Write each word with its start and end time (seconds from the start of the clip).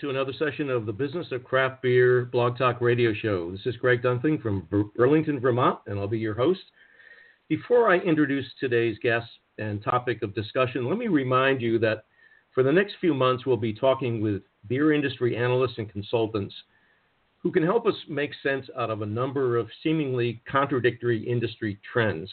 to 0.00 0.10
another 0.10 0.32
session 0.38 0.70
of 0.70 0.86
the 0.86 0.92
Business 0.92 1.26
of 1.32 1.42
Craft 1.42 1.82
Beer 1.82 2.26
Blog 2.26 2.56
Talk 2.56 2.80
Radio 2.80 3.12
Show. 3.12 3.50
This 3.50 3.66
is 3.66 3.76
Greg 3.76 4.00
Dunkling 4.00 4.40
from 4.40 4.68
Burlington, 4.96 5.40
Vermont, 5.40 5.80
and 5.86 5.98
I'll 5.98 6.06
be 6.06 6.18
your 6.18 6.34
host. 6.34 6.60
Before 7.48 7.90
I 7.90 7.96
introduce 7.98 8.44
today's 8.60 8.96
guest 9.02 9.26
and 9.58 9.82
topic 9.82 10.22
of 10.22 10.36
discussion, 10.36 10.88
let 10.88 10.98
me 10.98 11.08
remind 11.08 11.60
you 11.60 11.80
that 11.80 12.04
for 12.54 12.62
the 12.62 12.70
next 12.70 12.94
few 13.00 13.12
months, 13.12 13.44
we'll 13.44 13.56
be 13.56 13.72
talking 13.72 14.20
with 14.20 14.42
beer 14.68 14.92
industry 14.92 15.36
analysts 15.36 15.78
and 15.78 15.90
consultants 15.90 16.54
who 17.38 17.50
can 17.50 17.64
help 17.64 17.84
us 17.84 17.96
make 18.08 18.30
sense 18.40 18.66
out 18.78 18.90
of 18.90 19.02
a 19.02 19.06
number 19.06 19.56
of 19.56 19.68
seemingly 19.82 20.40
contradictory 20.48 21.28
industry 21.28 21.80
trends. 21.92 22.30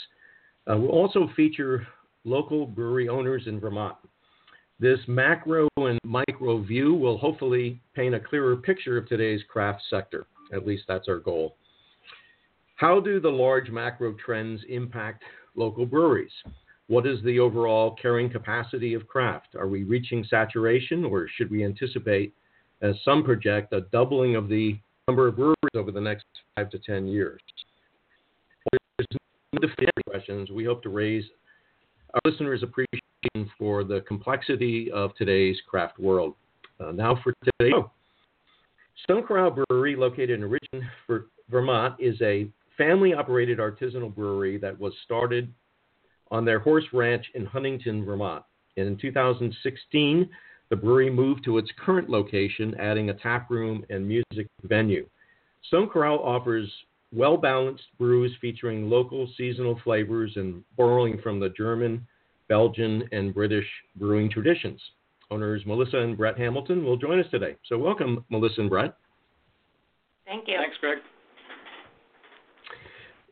Uh, 0.69 0.77
we'll 0.77 0.91
also 0.91 1.29
feature 1.35 1.87
local 2.25 2.67
brewery 2.67 3.09
owners 3.09 3.43
in 3.47 3.59
Vermont. 3.59 3.95
This 4.79 4.99
macro 5.07 5.69
and 5.77 5.99
micro 6.03 6.61
view 6.61 6.93
will 6.93 7.17
hopefully 7.17 7.79
paint 7.95 8.13
a 8.13 8.19
clearer 8.19 8.57
picture 8.57 8.97
of 8.97 9.07
today's 9.07 9.41
craft 9.47 9.81
sector. 9.89 10.27
At 10.53 10.67
least 10.67 10.83
that's 10.87 11.07
our 11.07 11.19
goal. 11.19 11.55
How 12.75 12.99
do 12.99 13.21
the 13.21 13.29
large 13.29 13.69
macro 13.69 14.15
trends 14.23 14.61
impact 14.67 15.23
local 15.55 15.85
breweries? 15.85 16.33
What 16.87 17.07
is 17.07 17.23
the 17.23 17.39
overall 17.39 17.95
carrying 18.01 18.29
capacity 18.29 18.93
of 18.93 19.07
craft? 19.07 19.55
Are 19.55 19.69
we 19.69 19.83
reaching 19.83 20.25
saturation 20.29 21.05
or 21.05 21.29
should 21.37 21.49
we 21.49 21.63
anticipate, 21.63 22.33
as 22.81 22.95
some 23.05 23.23
project, 23.23 23.71
a 23.71 23.81
doubling 23.93 24.35
of 24.35 24.49
the 24.49 24.77
number 25.07 25.29
of 25.29 25.37
breweries 25.37 25.55
over 25.73 25.91
the 25.91 26.01
next 26.01 26.25
five 26.55 26.69
to 26.71 26.79
10 26.79 27.07
years? 27.07 27.39
There's 28.71 29.07
no 29.53 29.59
definitive 29.59 30.03
questions. 30.09 30.51
We 30.51 30.65
hope 30.65 30.83
to 30.83 30.89
raise 30.89 31.23
our 32.13 32.19
listeners' 32.29 32.61
appreciation 32.61 33.04
for 33.57 33.83
the 33.83 34.01
complexity 34.01 34.91
of 34.91 35.15
today's 35.15 35.57
craft 35.67 35.99
world. 35.99 36.35
Uh, 36.79 36.91
now 36.91 37.19
for 37.23 37.33
today. 37.43 37.71
Oh. 37.75 37.91
Stone 39.03 39.23
Corral 39.23 39.63
Brewery, 39.69 39.95
located 39.95 40.31
in 40.31 40.45
Richmond, 40.45 40.83
Vermont, 41.49 41.95
is 41.99 42.19
a 42.21 42.47
family 42.77 43.13
operated 43.13 43.59
artisanal 43.59 44.13
brewery 44.13 44.57
that 44.57 44.77
was 44.79 44.93
started 45.03 45.53
on 46.31 46.45
their 46.45 46.59
horse 46.59 46.85
ranch 46.91 47.25
in 47.35 47.45
Huntington, 47.45 48.03
Vermont. 48.03 48.43
And 48.77 48.87
in 48.87 48.97
2016, 48.97 50.29
the 50.69 50.75
brewery 50.75 51.09
moved 51.09 51.45
to 51.45 51.57
its 51.57 51.69
current 51.83 52.09
location, 52.09 52.75
adding 52.79 53.09
a 53.09 53.13
tap 53.13 53.49
room 53.49 53.85
and 53.89 54.07
music 54.07 54.47
venue. 54.63 55.07
Stone 55.67 55.89
Corral 55.89 56.19
offers 56.19 56.69
well 57.13 57.37
balanced 57.37 57.83
brews 57.97 58.35
featuring 58.41 58.89
local 58.89 59.29
seasonal 59.37 59.79
flavors 59.83 60.33
and 60.35 60.63
borrowing 60.75 61.19
from 61.21 61.39
the 61.39 61.49
German, 61.49 62.05
Belgian, 62.47 63.07
and 63.11 63.33
British 63.33 63.65
brewing 63.95 64.29
traditions. 64.29 64.81
Owners 65.31 65.63
Melissa 65.65 65.97
and 65.97 66.17
Bret 66.17 66.37
Hamilton 66.37 66.83
will 66.83 66.97
join 66.97 67.19
us 67.19 67.25
today. 67.31 67.55
So, 67.67 67.77
welcome, 67.77 68.23
Melissa 68.29 68.61
and 68.61 68.69
Bret. 68.69 68.95
Thank 70.25 70.47
you. 70.47 70.57
Thanks, 70.57 70.77
Greg. 70.79 70.99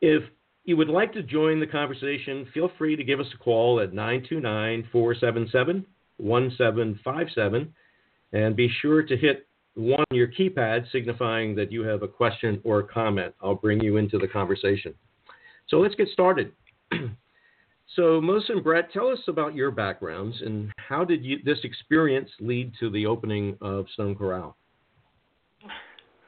If 0.00 0.22
you 0.64 0.76
would 0.76 0.88
like 0.88 1.12
to 1.12 1.22
join 1.22 1.60
the 1.60 1.66
conversation, 1.66 2.46
feel 2.52 2.70
free 2.78 2.96
to 2.96 3.04
give 3.04 3.20
us 3.20 3.26
a 3.34 3.38
call 3.38 3.80
at 3.80 3.92
929 3.92 4.88
477 4.90 5.86
1757 6.18 7.74
and 8.32 8.56
be 8.56 8.70
sure 8.80 9.02
to 9.02 9.16
hit 9.16 9.46
one 9.74 10.04
on 10.10 10.16
your 10.16 10.28
keypad 10.28 10.90
signifying 10.92 11.54
that 11.56 11.72
you 11.72 11.82
have 11.82 12.02
a 12.02 12.08
question 12.08 12.60
or 12.64 12.80
a 12.80 12.86
comment. 12.86 13.34
I'll 13.42 13.54
bring 13.54 13.80
you 13.80 13.96
into 13.96 14.18
the 14.18 14.28
conversation. 14.28 14.94
So 15.68 15.78
let's 15.78 15.94
get 15.94 16.08
started. 16.08 16.52
So, 17.96 18.18
and 18.18 18.64
Bret, 18.64 18.92
tell 18.92 19.08
us 19.08 19.20
about 19.28 19.54
your 19.54 19.70
backgrounds 19.70 20.42
and 20.42 20.72
how 20.76 21.04
did 21.04 21.24
you, 21.24 21.38
this 21.44 21.58
experience 21.62 22.30
lead 22.40 22.72
to 22.80 22.90
the 22.90 23.06
opening 23.06 23.56
of 23.60 23.86
Stone 23.94 24.16
Corral? 24.16 24.56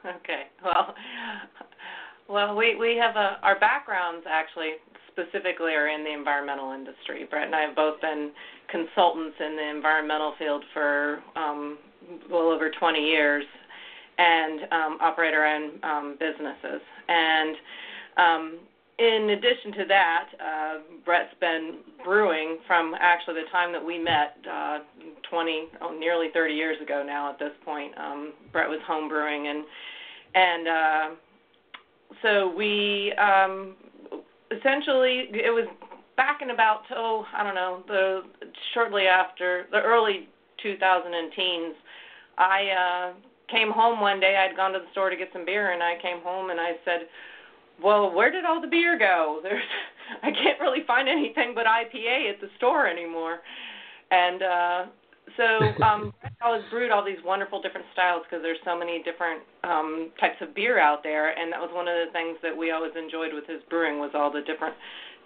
Okay, 0.05 0.43
well, 0.63 0.95
well, 2.29 2.55
we 2.55 2.75
we 2.75 2.95
have 2.95 3.17
a, 3.17 3.39
our 3.43 3.59
backgrounds 3.59 4.25
actually 4.29 4.75
specifically 5.11 5.73
are 5.73 5.89
in 5.89 6.03
the 6.03 6.13
environmental 6.13 6.71
industry. 6.71 7.25
Bret 7.29 7.47
and 7.47 7.55
I 7.55 7.61
have 7.61 7.75
both 7.75 7.99
been 7.99 8.31
consultants 8.69 9.35
in 9.39 9.55
the 9.55 9.69
environmental 9.69 10.33
field 10.37 10.63
for 10.73 11.21
um, 11.35 11.77
well 12.31 12.49
over 12.49 12.71
20 12.71 12.99
years, 12.99 13.43
and 14.17 14.61
um, 14.71 14.97
operate 15.01 15.33
our 15.33 15.45
own 15.45 15.71
um, 15.83 16.17
businesses. 16.19 16.81
And 17.09 17.55
um, 18.17 18.59
in 18.99 19.29
addition 19.29 19.71
to 19.73 19.85
that, 19.89 20.25
uh, 20.39 20.73
Bret's 21.05 21.33
been 21.39 21.79
brewing 22.03 22.57
from 22.65 22.95
actually 22.99 23.41
the 23.41 23.49
time 23.51 23.71
that 23.71 23.83
we 23.83 23.99
met, 23.99 24.37
uh, 24.51 24.79
20, 25.29 25.65
oh, 25.81 25.95
nearly 25.97 26.27
30 26.33 26.53
years 26.53 26.81
ago 26.81 27.03
now. 27.05 27.29
At 27.29 27.37
this 27.37 27.51
point, 27.63 27.93
um, 27.97 28.33
Bret 28.51 28.67
was 28.67 28.79
home 28.87 29.07
brewing, 29.07 29.47
and 29.47 29.63
and 30.33 30.67
uh, 30.67 31.15
so 32.23 32.53
we 32.55 33.13
um, 33.13 33.75
essentially 34.51 35.27
it 35.31 35.53
was 35.53 35.67
back 36.15 36.41
in 36.41 36.49
about 36.49 36.81
oh 36.95 37.25
I 37.35 37.43
don't 37.43 37.55
know 37.55 37.83
the 37.87 38.21
shortly 38.73 39.03
after 39.03 39.67
the 39.71 39.81
early 39.81 40.27
2000 40.63 41.11
teens. 41.35 41.75
I 42.39 42.69
uh, 42.69 43.13
came 43.51 43.71
home 43.71 43.99
one 43.99 44.19
day. 44.19 44.37
I'd 44.37 44.55
gone 44.55 44.73
to 44.73 44.79
the 44.79 44.91
store 44.91 45.11
to 45.11 45.15
get 45.15 45.29
some 45.33 45.45
beer, 45.45 45.71
and 45.71 45.83
I 45.83 45.95
came 46.01 46.21
home 46.21 46.49
and 46.49 46.59
I 46.59 46.71
said 46.83 47.01
well, 47.83 48.13
where 48.13 48.31
did 48.31 48.45
all 48.45 48.61
the 48.61 48.67
beer 48.67 48.97
go? 48.97 49.39
There's 49.43 49.63
I 50.23 50.31
can't 50.31 50.59
really 50.59 50.83
find 50.87 51.09
anything 51.09 51.53
but 51.53 51.65
IPA 51.65 52.31
at 52.31 52.41
the 52.41 52.47
store 52.57 52.87
anymore. 52.87 53.39
And 54.11 54.41
uh 54.43 54.85
so 55.35 55.77
um 55.81 56.13
I 56.41 56.49
was 56.49 56.63
brewed 56.69 56.91
all 56.91 57.03
these 57.03 57.21
wonderful 57.25 57.61
different 57.61 57.87
styles 57.93 58.23
because 58.23 58.41
there's 58.41 58.61
so 58.63 58.77
many 58.77 59.03
different 59.03 59.41
um 59.63 60.11
types 60.19 60.37
of 60.41 60.55
beer 60.55 60.79
out 60.79 61.03
there 61.03 61.37
and 61.37 61.51
that 61.51 61.59
was 61.59 61.69
one 61.73 61.87
of 61.87 61.95
the 61.95 62.11
things 62.13 62.37
that 62.41 62.55
we 62.55 62.71
always 62.71 62.93
enjoyed 62.97 63.33
with 63.33 63.45
his 63.47 63.61
brewing 63.69 63.99
was 63.99 64.11
all 64.13 64.31
the 64.31 64.41
different 64.41 64.75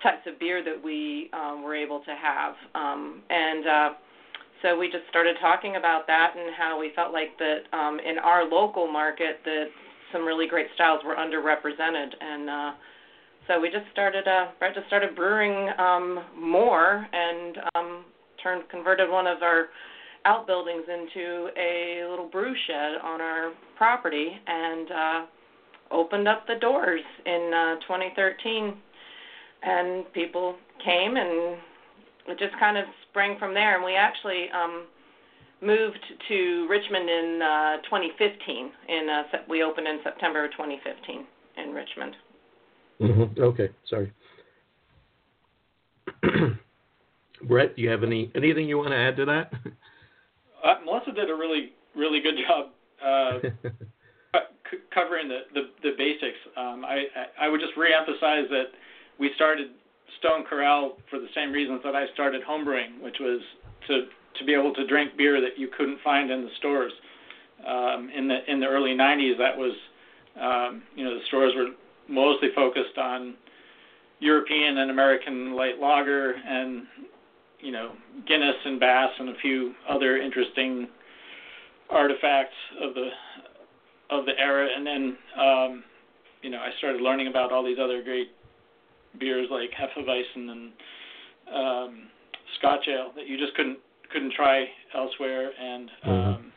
types 0.02 0.26
of 0.26 0.40
beer 0.40 0.64
that 0.64 0.82
we 0.84 1.30
um 1.34 1.64
were 1.64 1.76
able 1.76 2.00
to 2.00 2.16
have. 2.16 2.56
Um 2.76 3.22
and 3.30 3.68
uh 3.68 3.90
so 4.62 4.78
we 4.78 4.92
just 4.92 5.08
started 5.10 5.38
talking 5.42 5.76
about 5.78 6.06
that 6.08 6.34
and 6.38 6.54
how 6.56 6.80
we 6.80 6.92
felt 6.96 7.14
like 7.14 7.38
that 7.38 7.70
um 7.72 8.00
in 8.00 8.18
our 8.18 8.50
local 8.50 8.88
market 8.92 9.40
that 9.46 9.66
some 10.12 10.26
really 10.26 10.48
great 10.48 10.68
styles 10.76 11.02
were 11.06 11.16
underrepresented, 11.16 12.10
and 12.20 12.50
uh, 12.50 12.72
so 13.48 13.60
we 13.60 13.70
just 13.70 13.86
started. 13.92 14.28
Uh, 14.28 14.48
Bret 14.60 14.76
just 14.76 14.88
started 14.88 15.16
brewing 15.16 15.70
um, 15.78 16.24
more 16.38 17.08
and 17.12 17.58
um, 17.76 18.06
turned 18.44 18.68
converted 18.70 19.10
one 19.10 19.28
of 19.28 19.42
our 19.42 19.68
outbuildings 20.26 20.84
into 20.88 21.50
a 21.58 22.06
little 22.10 22.30
brew 22.30 22.54
shed 22.68 22.94
on 23.04 23.22
our 23.22 23.52
property, 23.76 24.30
and 24.48 24.92
uh, 24.92 25.26
opened 25.92 26.28
up 26.28 26.48
the 26.48 26.56
doors 26.56 27.02
in 27.26 27.52
uh, 27.54 27.76
2013, 27.82 28.74
and 29.64 30.12
people 30.14 30.56
came 30.84 31.18
and 31.18 31.58
it 32.28 32.38
just 32.40 32.58
kind 32.60 32.78
of 32.78 32.86
sprang 33.10 33.38
from 33.40 33.54
there. 33.54 33.76
And 33.76 33.84
we 33.84 33.96
actually 33.96 34.50
um, 34.52 34.86
moved 35.62 36.00
to 36.28 36.68
Richmond 36.70 37.10
in 37.10 37.42
uh, 37.42 37.78
2015. 37.84 38.72
In 38.90 39.10
uh, 39.10 39.24
we 39.48 39.64
opened 39.64 39.88
in 39.88 40.00
September 40.04 40.48
2015 40.50 41.26
in 41.58 41.74
Richmond. 41.74 42.16
Mm-hmm. 43.00 43.42
Okay, 43.42 43.70
sorry. 43.90 44.12
Bret, 47.48 47.76
do 47.76 47.82
you 47.82 47.90
have 47.90 48.04
any 48.04 48.32
anything 48.36 48.68
you 48.68 48.78
want 48.78 48.90
to 48.90 48.98
add 48.98 49.16
to 49.18 49.26
that? 49.26 49.54
Uh, 50.64 50.76
Melissa 50.86 51.12
did 51.12 51.30
a 51.30 51.34
really 51.36 51.74
really 51.96 52.20
good 52.20 52.36
job 52.48 52.68
uh, 53.04 53.40
c- 54.72 54.78
covering 54.94 55.28
the, 55.28 55.42
the, 55.54 55.70
the 55.84 55.92
basics. 55.98 56.38
Um, 56.56 56.86
I, 56.86 57.06
I 57.40 57.50
would 57.50 57.60
just 57.60 57.74
reemphasize 57.76 58.50
that 58.50 58.72
we 59.20 59.32
started 59.36 59.72
Stone 60.20 60.46
Corral 60.50 60.98
for 61.10 61.20
the 61.20 61.28
same 61.36 61.52
reasons 61.52 61.82
that 61.84 61.96
I 61.96 62.06
started 62.14 62.42
homebrewing, 62.48 63.02
which 63.02 63.18
was 63.20 63.42
to 63.88 64.06
to 64.38 64.46
be 64.46 64.54
able 64.54 64.74
to 64.74 64.88
drink 64.88 65.18
beer 65.18 65.42
that 65.42 65.58
you 65.58 65.70
couldn't 65.76 66.00
find 66.04 66.32
in 66.32 66.42
the 66.42 66.50
stores. 66.58 66.94
Um, 67.66 68.10
in 68.16 68.28
the 68.28 68.40
in 68.52 68.60
the 68.60 68.66
early 68.66 68.92
90s, 68.92 69.38
that 69.38 69.56
was 69.56 69.74
um, 70.40 70.82
you 70.96 71.04
know 71.04 71.14
the 71.14 71.26
stores 71.28 71.54
were 71.56 71.70
mostly 72.08 72.50
focused 72.56 72.98
on 72.98 73.36
European 74.20 74.80
and 74.80 74.92
American 74.92 75.56
light 75.56 75.80
lager 75.80 76.34
and 76.34 76.86
you 77.60 77.72
know 77.72 77.92
Guinness 78.28 78.56
and 78.66 78.80
Bass 78.80 79.10
and 79.20 79.30
a 79.30 79.36
few 79.42 79.74
other 79.90 80.18
interesting 80.18 80.88
artifacts 81.90 82.56
of 82.82 82.94
the 82.94 83.10
of 84.10 84.26
the 84.26 84.38
era. 84.40 84.68
And 84.76 84.86
then 84.86 85.18
um, 85.40 85.84
you 86.42 86.50
know 86.50 86.60
I 86.60 86.70
started 86.80 87.02
learning 87.02 87.28
about 87.28 87.52
all 87.52 87.64
these 87.64 87.80
other 87.82 88.02
great 88.02 88.32
beers 89.20 89.48
like 89.52 89.70
Hefeweizen 89.72 90.50
and 90.50 90.72
um, 91.54 92.08
Scotch 92.58 92.88
ale 92.88 93.12
that 93.16 93.28
you 93.28 93.38
just 93.38 93.54
couldn't 93.56 93.80
couldn't 94.12 94.34
try 94.34 94.66
elsewhere, 94.96 95.52
and 95.60 95.90
mm-hmm. 96.06 96.10
um, 96.10 96.52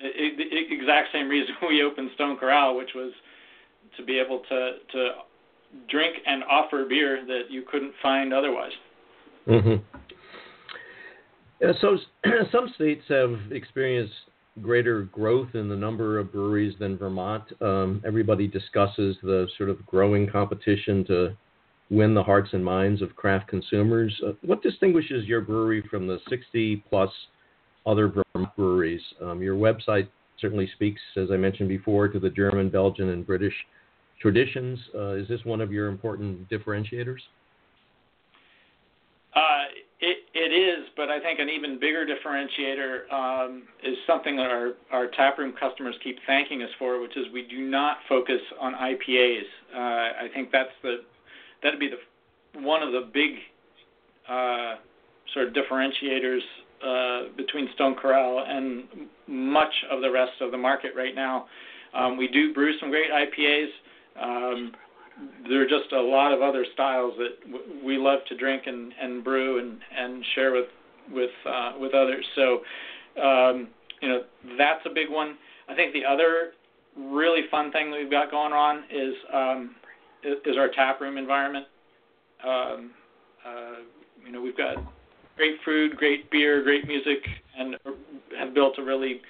it, 0.00 0.40
it, 0.40 0.52
it, 0.52 0.80
exact 0.80 1.08
same 1.12 1.28
reason 1.28 1.54
we 1.68 1.82
opened 1.82 2.10
Stone 2.14 2.38
Corral, 2.38 2.76
which 2.76 2.90
was 2.94 3.12
to 3.96 4.04
be 4.04 4.18
able 4.18 4.40
to 4.48 4.72
to 4.92 5.10
drink 5.88 6.16
and 6.26 6.42
offer 6.44 6.84
beer 6.88 7.24
that 7.26 7.50
you 7.50 7.64
couldn't 7.70 7.92
find 8.02 8.34
otherwise. 8.34 8.72
Mm-hmm. 9.48 9.74
so 11.80 11.96
some 12.52 12.68
states 12.74 13.02
have 13.08 13.34
experienced 13.50 14.12
greater 14.60 15.04
growth 15.04 15.54
in 15.54 15.68
the 15.68 15.76
number 15.76 16.18
of 16.18 16.30
breweries 16.30 16.74
than 16.78 16.98
Vermont. 16.98 17.44
Um, 17.62 18.02
everybody 18.06 18.46
discusses 18.46 19.16
the 19.22 19.48
sort 19.56 19.70
of 19.70 19.84
growing 19.86 20.28
competition 20.28 21.04
to 21.06 21.36
win 21.92 22.14
the 22.14 22.22
hearts 22.22 22.48
and 22.54 22.64
minds 22.64 23.02
of 23.02 23.14
craft 23.14 23.46
consumers. 23.48 24.18
Uh, 24.26 24.32
what 24.40 24.62
distinguishes 24.62 25.26
your 25.26 25.42
brewery 25.42 25.84
from 25.90 26.06
the 26.06 26.18
60 26.28 26.82
plus 26.88 27.10
other 27.86 28.12
breweries? 28.56 29.02
Um, 29.20 29.42
your 29.42 29.56
website 29.56 30.08
certainly 30.40 30.68
speaks, 30.74 31.00
as 31.16 31.30
I 31.30 31.36
mentioned 31.36 31.68
before, 31.68 32.08
to 32.08 32.18
the 32.18 32.30
German, 32.30 32.70
Belgian, 32.70 33.10
and 33.10 33.26
British 33.26 33.54
traditions. 34.20 34.78
Uh, 34.94 35.14
is 35.16 35.28
this 35.28 35.44
one 35.44 35.60
of 35.60 35.70
your 35.70 35.88
important 35.88 36.48
differentiators? 36.48 37.20
Uh, 39.36 39.64
it, 40.00 40.18
it 40.34 40.52
is, 40.52 40.88
but 40.96 41.10
I 41.10 41.20
think 41.20 41.40
an 41.40 41.48
even 41.50 41.78
bigger 41.78 42.06
differentiator 42.06 43.12
um, 43.12 43.64
is 43.84 43.96
something 44.06 44.36
that 44.36 44.50
our, 44.50 44.72
our 44.90 45.08
taproom 45.08 45.52
customers 45.60 45.94
keep 46.02 46.16
thanking 46.26 46.62
us 46.62 46.70
for, 46.78 47.00
which 47.00 47.16
is 47.16 47.26
we 47.32 47.46
do 47.46 47.68
not 47.68 47.98
focus 48.08 48.40
on 48.58 48.74
IPAs. 48.74 49.42
Uh, 49.74 49.78
I 49.78 50.28
think 50.34 50.50
that's 50.50 50.72
the 50.82 51.02
that'd 51.62 51.80
be 51.80 51.88
the 51.88 52.60
one 52.60 52.82
of 52.82 52.92
the 52.92 53.08
big 53.12 53.32
uh, 54.28 54.76
sort 55.32 55.48
of 55.48 55.54
differentiators 55.54 56.40
uh, 56.84 57.32
between 57.36 57.68
Stone 57.74 57.94
Corral 57.94 58.44
and 58.46 58.84
much 59.26 59.72
of 59.90 60.00
the 60.02 60.10
rest 60.10 60.32
of 60.40 60.50
the 60.50 60.58
market 60.58 60.92
right 60.96 61.14
now. 61.14 61.46
Um, 61.94 62.16
we 62.16 62.28
do 62.28 62.52
brew 62.52 62.78
some 62.78 62.90
great 62.90 63.10
IPAs. 63.10 63.68
Um, 64.20 64.72
there 65.48 65.62
are 65.62 65.68
just 65.68 65.92
a 65.92 66.00
lot 66.00 66.32
of 66.32 66.42
other 66.42 66.64
styles 66.72 67.14
that 67.18 67.52
w- 67.52 67.84
we 67.84 67.98
love 67.98 68.20
to 68.28 68.36
drink 68.36 68.62
and, 68.66 68.92
and 69.00 69.22
brew 69.22 69.58
and, 69.58 69.78
and 69.96 70.24
share 70.34 70.52
with 70.52 70.66
with 71.12 71.30
uh, 71.46 71.72
with 71.78 71.94
others. 71.94 72.24
So, 72.34 72.62
um, 73.22 73.68
you 74.00 74.08
know, 74.08 74.22
that's 74.58 74.84
a 74.86 74.90
big 74.90 75.10
one. 75.10 75.36
I 75.68 75.74
think 75.74 75.92
the 75.92 76.04
other 76.04 76.52
really 76.96 77.42
fun 77.50 77.72
thing 77.72 77.90
that 77.90 77.98
we've 77.98 78.10
got 78.10 78.30
going 78.30 78.52
on 78.52 78.84
is 78.90 79.14
um, 79.32 79.74
is 80.24 80.56
our 80.56 80.68
tap 80.68 81.00
room 81.00 81.18
environment. 81.18 81.66
Um, 82.44 82.90
uh, 83.46 83.82
you 84.24 84.32
know, 84.32 84.40
we've 84.40 84.56
got 84.56 84.76
great 85.36 85.56
food, 85.64 85.96
great 85.96 86.30
beer, 86.30 86.62
great 86.62 86.86
music, 86.86 87.18
and 87.58 87.76
have 88.38 88.54
built 88.54 88.78
a 88.78 88.82
really 88.82 89.20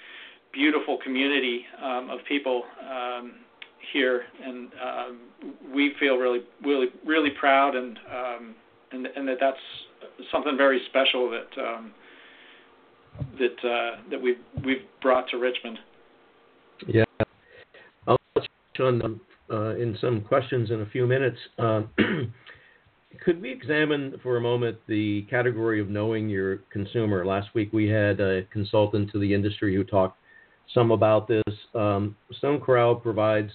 beautiful 0.51 0.99
community 1.03 1.65
um, 1.83 2.09
of 2.09 2.19
people 2.27 2.63
um, 2.89 3.33
here, 3.91 4.23
and 4.43 4.71
um, 4.81 5.19
we 5.73 5.93
feel 5.99 6.17
really, 6.17 6.41
really, 6.63 6.87
really 7.05 7.31
proud, 7.39 7.75
and 7.75 7.99
um, 8.11 8.55
and, 8.91 9.07
and 9.07 9.27
that 9.27 9.37
that's 9.39 9.57
something 10.31 10.55
very 10.55 10.81
special 10.89 11.29
that 11.31 11.61
um, 11.61 11.91
that 13.39 13.67
uh, 13.67 14.01
that 14.09 14.21
we've 14.21 14.37
we've 14.63 14.83
brought 15.01 15.27
to 15.29 15.37
Richmond. 15.37 15.79
Yeah, 16.87 17.03
on 18.07 19.21
in 19.49 19.97
some 19.99 20.21
questions 20.21 20.71
in 20.71 20.81
a 20.81 20.85
few 20.87 21.05
minutes. 21.05 21.37
Uh, 21.59 21.83
could 23.23 23.41
we 23.41 23.51
examine 23.51 24.19
for 24.23 24.37
a 24.37 24.41
moment 24.41 24.77
the 24.87 25.23
category 25.29 25.79
of 25.79 25.89
knowing 25.89 26.29
your 26.29 26.57
consumer? 26.71 27.25
Last 27.25 27.49
week 27.53 27.71
we 27.71 27.87
had 27.87 28.19
a 28.19 28.43
consultant 28.51 29.11
to 29.11 29.19
the 29.19 29.33
industry 29.33 29.75
who 29.75 29.83
talked 29.83 30.17
some 30.73 30.91
about 30.91 31.27
this. 31.27 31.43
Um, 31.75 32.15
Stone 32.37 32.61
Corral 32.61 32.95
provides 32.95 33.51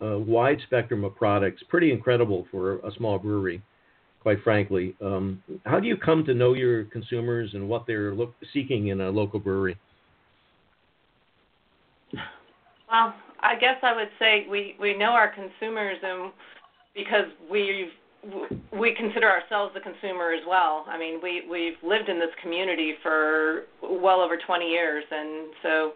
a 0.00 0.18
wide 0.18 0.58
spectrum 0.66 1.04
of 1.04 1.14
products, 1.14 1.62
pretty 1.68 1.90
incredible 1.90 2.46
for 2.50 2.78
a 2.80 2.90
small 2.96 3.18
brewery, 3.18 3.62
quite 4.20 4.42
frankly. 4.42 4.94
Um, 5.02 5.42
how 5.64 5.80
do 5.80 5.88
you 5.88 5.96
come 5.96 6.24
to 6.26 6.34
know 6.34 6.52
your 6.52 6.84
consumers 6.84 7.50
and 7.54 7.68
what 7.68 7.86
they're 7.86 8.14
look, 8.14 8.34
seeking 8.52 8.88
in 8.88 9.00
a 9.00 9.10
local 9.10 9.40
brewery? 9.40 9.78
Well, 12.90 13.14
I 13.40 13.56
guess 13.56 13.76
I 13.82 13.94
would 13.94 14.10
say 14.18 14.46
we 14.50 14.76
we 14.80 14.96
know 14.96 15.10
our 15.10 15.32
consumers 15.32 15.98
and 16.02 16.32
because 16.94 17.26
we 17.50 17.90
we 18.78 18.94
consider 18.94 19.28
ourselves 19.28 19.74
the 19.74 19.80
consumer 19.80 20.32
as 20.32 20.42
well. 20.48 20.84
I 20.88 20.98
mean, 20.98 21.20
we 21.22 21.42
we've 21.48 21.76
lived 21.82 22.08
in 22.08 22.18
this 22.18 22.30
community 22.42 22.94
for 23.02 23.64
well 23.82 24.20
over 24.20 24.36
20 24.36 24.66
years, 24.66 25.04
and 25.10 25.48
so 25.62 25.92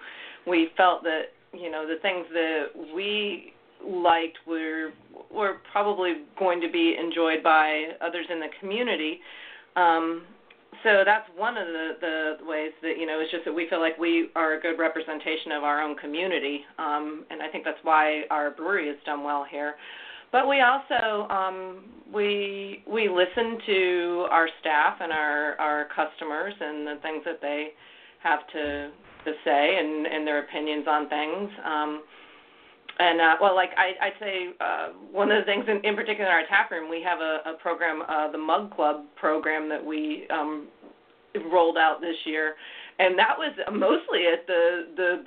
we 0.47 0.69
felt 0.77 1.03
that 1.05 1.33
you 1.53 1.71
know 1.71 1.87
the 1.87 2.01
things 2.01 2.27
that 2.33 2.67
we 2.95 3.53
liked 3.85 4.39
were 4.47 4.91
were 5.33 5.59
probably 5.73 6.13
going 6.39 6.61
to 6.61 6.71
be 6.71 6.97
enjoyed 6.99 7.43
by 7.43 7.89
others 8.01 8.27
in 8.31 8.41
the 8.41 8.49
community. 8.61 9.21
Um, 9.77 10.25
so 10.83 11.03
that's 11.05 11.29
one 11.37 11.57
of 11.57 11.67
the, 11.67 11.91
the 12.01 12.47
ways 12.47 12.73
that 12.83 12.99
you 12.99 13.07
know 13.07 13.21
it's 13.21 13.31
just 13.31 13.45
that 13.45 13.53
we 13.55 13.69
feel 13.69 13.81
like 13.81 13.99
we 13.99 14.31
are 14.35 14.55
a 14.55 14.61
good 14.61 14.79
representation 14.79 15.53
of 15.53 15.65
our 15.65 15.83
own 15.83 15.97
community, 15.97 16.61
um, 16.79 17.25
and 17.31 17.43
I 17.43 17.49
think 17.49 17.65
that's 17.65 17.83
why 17.83 18.23
our 18.31 18.51
brewery 18.51 18.89
has 18.89 18.97
done 19.05 19.23
well 19.25 19.45
here. 19.49 19.75
But 20.33 20.49
we 20.49 20.61
also 20.61 21.29
um, 21.29 21.85
we 22.13 22.85
we 22.87 23.09
listen 23.09 23.59
to 23.67 24.27
our 24.31 24.49
staff 24.61 24.99
and 25.01 25.13
our 25.13 25.55
our 25.61 25.89
customers 25.95 26.55
and 26.61 26.87
the 26.87 26.97
things 27.03 27.23
that 27.25 27.41
they 27.41 27.69
have 28.23 28.41
to 28.53 28.91
to 29.25 29.33
say 29.45 29.77
and 29.79 30.07
and 30.07 30.27
their 30.27 30.41
opinions 30.41 30.87
on 30.89 31.09
things. 31.09 31.51
Um, 31.65 32.03
and 33.01 33.21
uh, 33.21 33.35
well, 33.41 33.57
like 33.57 33.71
I, 33.79 34.07
I'd 34.07 34.21
say, 34.21 34.49
uh, 34.61 34.89
one 35.11 35.33
of 35.33 35.41
the 35.41 35.47
things 35.47 35.65
in, 35.69 35.81
in 35.89 35.97
particular 35.97 36.29
in 36.29 36.37
our 36.37 36.47
tap 36.49 36.71
room, 36.71 36.91
we 36.91 37.03
have 37.03 37.21
a, 37.21 37.41
a 37.49 37.55
program, 37.55 38.03
uh, 38.07 38.31
the 38.31 38.39
Mug 38.39 38.75
Club 38.77 39.05
program 39.17 39.71
that 39.71 39.83
we 39.83 40.27
um, 40.29 40.69
rolled 41.51 41.79
out 41.79 42.03
this 42.03 42.17
year, 42.27 42.57
and 42.99 43.19
that 43.19 43.39
was 43.39 43.57
mostly 43.73 44.27
at 44.29 44.47
the 44.47 44.93
the 44.97 45.23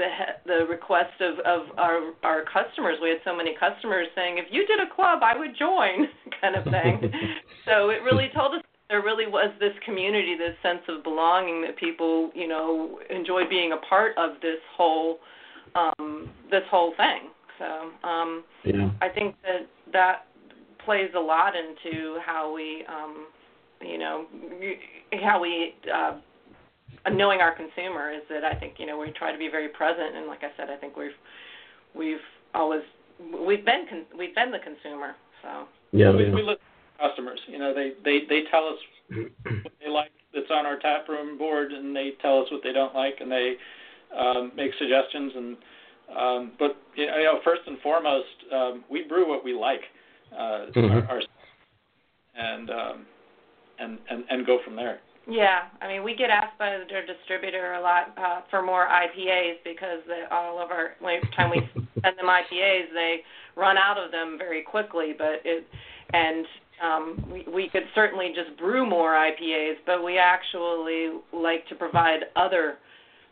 the 0.45 0.65
request 0.69 1.19
of 1.19 1.39
of 1.39 1.75
our 1.79 2.13
our 2.21 2.45
customers. 2.45 2.97
We 3.01 3.09
had 3.09 3.19
so 3.25 3.35
many 3.35 3.55
customers 3.59 4.07
saying, 4.13 4.37
"If 4.37 4.45
you 4.51 4.67
did 4.67 4.79
a 4.79 4.93
club, 4.93 5.21
I 5.23 5.35
would 5.35 5.57
join," 5.57 6.07
kind 6.41 6.55
of 6.55 6.65
thing. 6.65 7.11
so 7.65 7.89
it 7.89 8.03
really 8.03 8.29
told 8.35 8.53
us 8.53 8.61
there 8.89 9.01
really 9.01 9.25
was 9.25 9.49
this 9.59 9.73
community, 9.83 10.37
this 10.37 10.53
sense 10.61 10.81
of 10.89 11.03
belonging 11.03 11.63
that 11.63 11.75
people, 11.77 12.29
you 12.35 12.47
know, 12.47 12.99
enjoyed 13.09 13.49
being 13.49 13.71
a 13.71 13.77
part 13.89 14.15
of 14.17 14.39
this 14.43 14.61
whole 14.77 15.17
um, 15.73 16.29
this 16.51 16.61
whole 16.69 16.93
thing. 16.97 17.33
So 17.63 18.07
um, 18.07 18.43
yeah. 18.65 18.89
I 19.01 19.07
think 19.09 19.35
that 19.43 19.67
that 19.93 20.25
plays 20.83 21.11
a 21.15 21.19
lot 21.19 21.53
into 21.55 22.19
how 22.25 22.53
we, 22.53 22.83
um, 22.89 23.27
you 23.81 23.97
know, 23.97 24.25
how 25.23 25.41
we 25.41 25.75
uh, 25.93 26.19
knowing 27.11 27.39
our 27.39 27.55
consumer 27.55 28.11
is 28.11 28.21
that 28.29 28.43
I 28.43 28.53
think 28.59 28.73
you 28.79 28.85
know 28.85 28.97
we 28.97 29.11
try 29.11 29.31
to 29.31 29.37
be 29.37 29.47
very 29.47 29.69
present, 29.69 30.15
and 30.15 30.27
like 30.27 30.43
I 30.43 30.51
said, 30.57 30.69
I 30.69 30.75
think 30.75 30.97
we've 30.97 31.17
we've 31.95 32.25
always 32.53 32.81
we've 33.19 33.65
been 33.65 33.85
con- 33.89 34.17
we've 34.17 34.35
been 34.35 34.51
the 34.51 34.59
consumer. 34.59 35.15
So 35.41 35.65
yeah, 35.91 36.11
we, 36.11 36.29
we 36.31 36.41
listen 36.41 36.59
to 36.99 37.07
customers. 37.07 37.39
You 37.47 37.59
know, 37.59 37.73
they 37.73 37.93
they 38.03 38.25
they 38.27 38.41
tell 38.51 38.67
us 38.67 38.79
what 39.63 39.73
they 39.81 39.89
like 39.89 40.11
that's 40.33 40.51
on 40.51 40.65
our 40.65 40.79
tap 40.79 41.07
room 41.07 41.37
board, 41.37 41.71
and 41.71 41.95
they 41.95 42.11
tell 42.21 42.41
us 42.41 42.51
what 42.51 42.61
they 42.61 42.73
don't 42.73 42.93
like, 42.93 43.15
and 43.21 43.31
they 43.31 43.55
um, 44.17 44.51
make 44.55 44.71
suggestions 44.77 45.31
and 45.35 45.57
um, 46.09 46.51
but 46.59 46.77
you 46.95 47.05
know, 47.05 47.39
first 47.43 47.61
and 47.67 47.79
foremost, 47.81 48.27
um, 48.51 48.83
we 48.89 49.03
brew 49.03 49.27
what 49.27 49.43
we 49.43 49.53
like, 49.53 49.81
uh, 50.33 50.67
mm-hmm. 50.75 50.91
our, 50.91 51.03
our, 51.07 51.21
and 52.35 52.69
um, 52.69 53.05
and 53.79 53.97
and 54.09 54.23
and 54.29 54.45
go 54.45 54.59
from 54.63 54.75
there. 54.75 54.99
Yeah, 55.27 55.69
I 55.81 55.87
mean, 55.87 56.03
we 56.03 56.15
get 56.15 56.29
asked 56.29 56.57
by 56.59 56.77
the 56.77 56.85
distributor 56.85 57.75
a 57.75 57.81
lot 57.81 58.13
uh, 58.17 58.41
for 58.49 58.61
more 58.61 58.87
IPAs 58.87 59.55
because 59.63 59.99
they, 60.05 60.23
all 60.29 60.61
of 60.61 60.69
our 60.69 60.95
every 60.99 61.29
time 61.35 61.49
we 61.49 61.61
send 62.03 62.17
them 62.17 62.25
IPAs, 62.25 62.93
they 62.93 63.21
run 63.55 63.77
out 63.77 63.97
of 63.97 64.11
them 64.11 64.37
very 64.37 64.61
quickly. 64.61 65.13
But 65.17 65.41
it 65.45 65.65
and 66.13 66.45
um, 66.83 67.25
we, 67.31 67.45
we 67.51 67.69
could 67.69 67.83
certainly 67.95 68.33
just 68.35 68.57
brew 68.57 68.87
more 68.87 69.13
IPAs, 69.13 69.75
but 69.85 70.03
we 70.03 70.17
actually 70.17 71.19
like 71.31 71.67
to 71.67 71.75
provide 71.75 72.25
other 72.35 72.77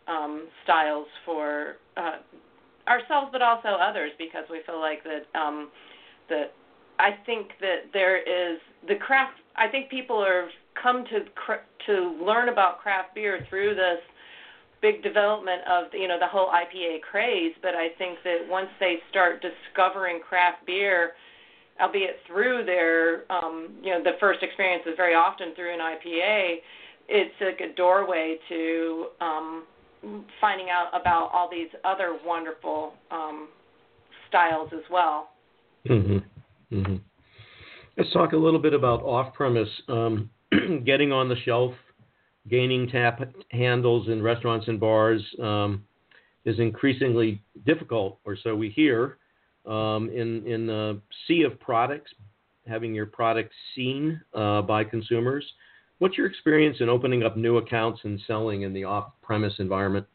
um, 0.07 0.47
styles 0.63 1.07
for 1.25 1.75
uh, 1.97 2.17
ourselves, 3.11 3.29
but 3.31 3.41
also 3.41 3.69
others, 3.69 4.11
because 4.17 4.45
we 4.49 4.61
feel 4.65 4.79
like 4.79 5.03
that 5.03 5.39
um, 5.39 5.69
that 6.29 6.53
I 6.99 7.11
think 7.25 7.51
that 7.59 7.91
there 7.93 8.17
is 8.17 8.59
the 8.87 8.95
craft. 8.95 9.39
I 9.55 9.67
think 9.67 9.89
people 9.89 10.17
are 10.17 10.49
come 10.81 11.05
to 11.05 11.25
to 11.87 12.23
learn 12.23 12.49
about 12.49 12.79
craft 12.79 13.15
beer 13.15 13.45
through 13.49 13.75
this 13.75 13.99
big 14.81 15.03
development 15.03 15.61
of 15.69 15.93
you 15.93 16.07
know 16.07 16.19
the 16.19 16.27
whole 16.27 16.49
IPA 16.49 17.01
craze. 17.01 17.53
But 17.61 17.75
I 17.75 17.89
think 17.97 18.19
that 18.23 18.47
once 18.47 18.69
they 18.79 18.97
start 19.09 19.41
discovering 19.41 20.19
craft 20.21 20.65
beer, 20.65 21.13
albeit 21.81 22.17
through 22.27 22.65
their 22.65 23.31
um, 23.31 23.69
you 23.83 23.91
know 23.91 24.01
the 24.03 24.17
first 24.19 24.41
experience 24.43 24.83
is 24.85 24.93
very 24.95 25.15
often 25.15 25.53
through 25.55 25.73
an 25.73 25.79
IPA, 25.79 26.57
it's 27.09 27.35
like 27.41 27.61
a 27.61 27.73
doorway 27.75 28.37
to 28.49 29.07
um, 29.19 29.63
finding 30.39 30.67
out 30.69 30.87
about 30.99 31.29
all 31.33 31.49
these 31.49 31.69
other 31.83 32.17
wonderful 32.25 32.93
um, 33.11 33.49
styles 34.27 34.69
as 34.73 34.83
well. 34.91 35.29
Mm-hmm. 35.87 36.75
Mm-hmm. 36.75 36.95
Let's 37.97 38.11
talk 38.13 38.33
a 38.33 38.37
little 38.37 38.59
bit 38.59 38.73
about 38.73 39.03
off-premise, 39.03 39.69
um, 39.89 40.29
getting 40.85 41.11
on 41.11 41.29
the 41.29 41.35
shelf, 41.45 41.73
gaining 42.49 42.87
tap 42.87 43.21
handles 43.51 44.07
in 44.07 44.21
restaurants 44.21 44.67
and 44.67 44.79
bars. 44.79 45.21
Um, 45.41 45.83
is 46.45 46.59
increasingly 46.59 47.41
difficult, 47.65 48.17
or 48.25 48.35
so 48.41 48.55
we 48.55 48.69
hear, 48.69 49.17
um, 49.65 50.09
in 50.09 50.45
in 50.47 50.65
the 50.65 50.99
sea 51.27 51.43
of 51.43 51.59
products, 51.59 52.11
having 52.67 52.95
your 52.95 53.05
product 53.05 53.51
seen 53.75 54.19
uh, 54.33 54.61
by 54.61 54.83
consumers. 54.83 55.45
What's 56.01 56.17
your 56.17 56.25
experience 56.25 56.77
in 56.79 56.89
opening 56.89 57.21
up 57.21 57.37
new 57.37 57.57
accounts 57.57 57.99
and 58.05 58.19
selling 58.25 58.63
in 58.63 58.73
the 58.73 58.85
off-premise 58.85 59.53
environment? 59.59 60.07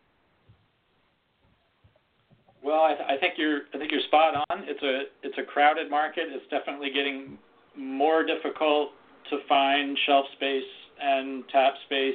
Well, 2.60 2.80
I, 2.80 2.94
th- 2.94 3.08
I 3.08 3.16
think 3.18 3.34
you're 3.36 3.60
I 3.72 3.78
think 3.78 3.92
you're 3.92 4.00
spot 4.08 4.34
on. 4.50 4.64
It's 4.64 4.82
a 4.82 5.02
it's 5.22 5.38
a 5.38 5.44
crowded 5.44 5.88
market. 5.88 6.24
It's 6.26 6.44
definitely 6.50 6.90
getting 6.90 7.38
more 7.76 8.26
difficult 8.26 8.88
to 9.30 9.38
find 9.48 9.96
shelf 10.06 10.26
space 10.34 10.64
and 11.00 11.44
tap 11.52 11.74
space. 11.86 12.14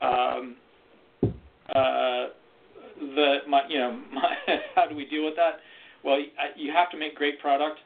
Um, 0.00 0.56
uh, 1.68 2.28
the 2.98 3.36
my, 3.46 3.68
you 3.68 3.80
know 3.80 4.00
my, 4.14 4.34
how 4.74 4.86
do 4.86 4.94
we 4.94 5.04
deal 5.04 5.26
with 5.26 5.36
that? 5.36 5.56
Well, 6.02 6.20
you 6.56 6.72
have 6.72 6.90
to 6.92 6.96
make 6.96 7.16
great 7.16 7.38
product. 7.38 7.80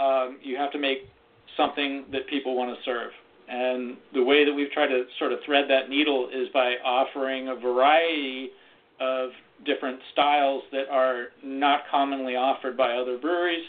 Um, 0.00 0.40
you 0.42 0.56
have 0.56 0.72
to 0.72 0.80
make 0.80 1.08
something 1.56 2.06
that 2.10 2.26
people 2.26 2.56
want 2.56 2.76
to 2.76 2.82
serve. 2.84 3.12
And 3.52 3.98
the 4.14 4.24
way 4.24 4.46
that 4.46 4.52
we've 4.52 4.70
tried 4.70 4.86
to 4.86 5.04
sort 5.18 5.30
of 5.30 5.40
thread 5.44 5.66
that 5.68 5.90
needle 5.90 6.30
is 6.32 6.48
by 6.54 6.76
offering 6.82 7.48
a 7.48 7.54
variety 7.54 8.50
of 8.98 9.28
different 9.66 10.00
styles 10.12 10.62
that 10.72 10.88
are 10.90 11.26
not 11.44 11.82
commonly 11.90 12.34
offered 12.34 12.78
by 12.78 12.94
other 12.94 13.18
breweries. 13.18 13.64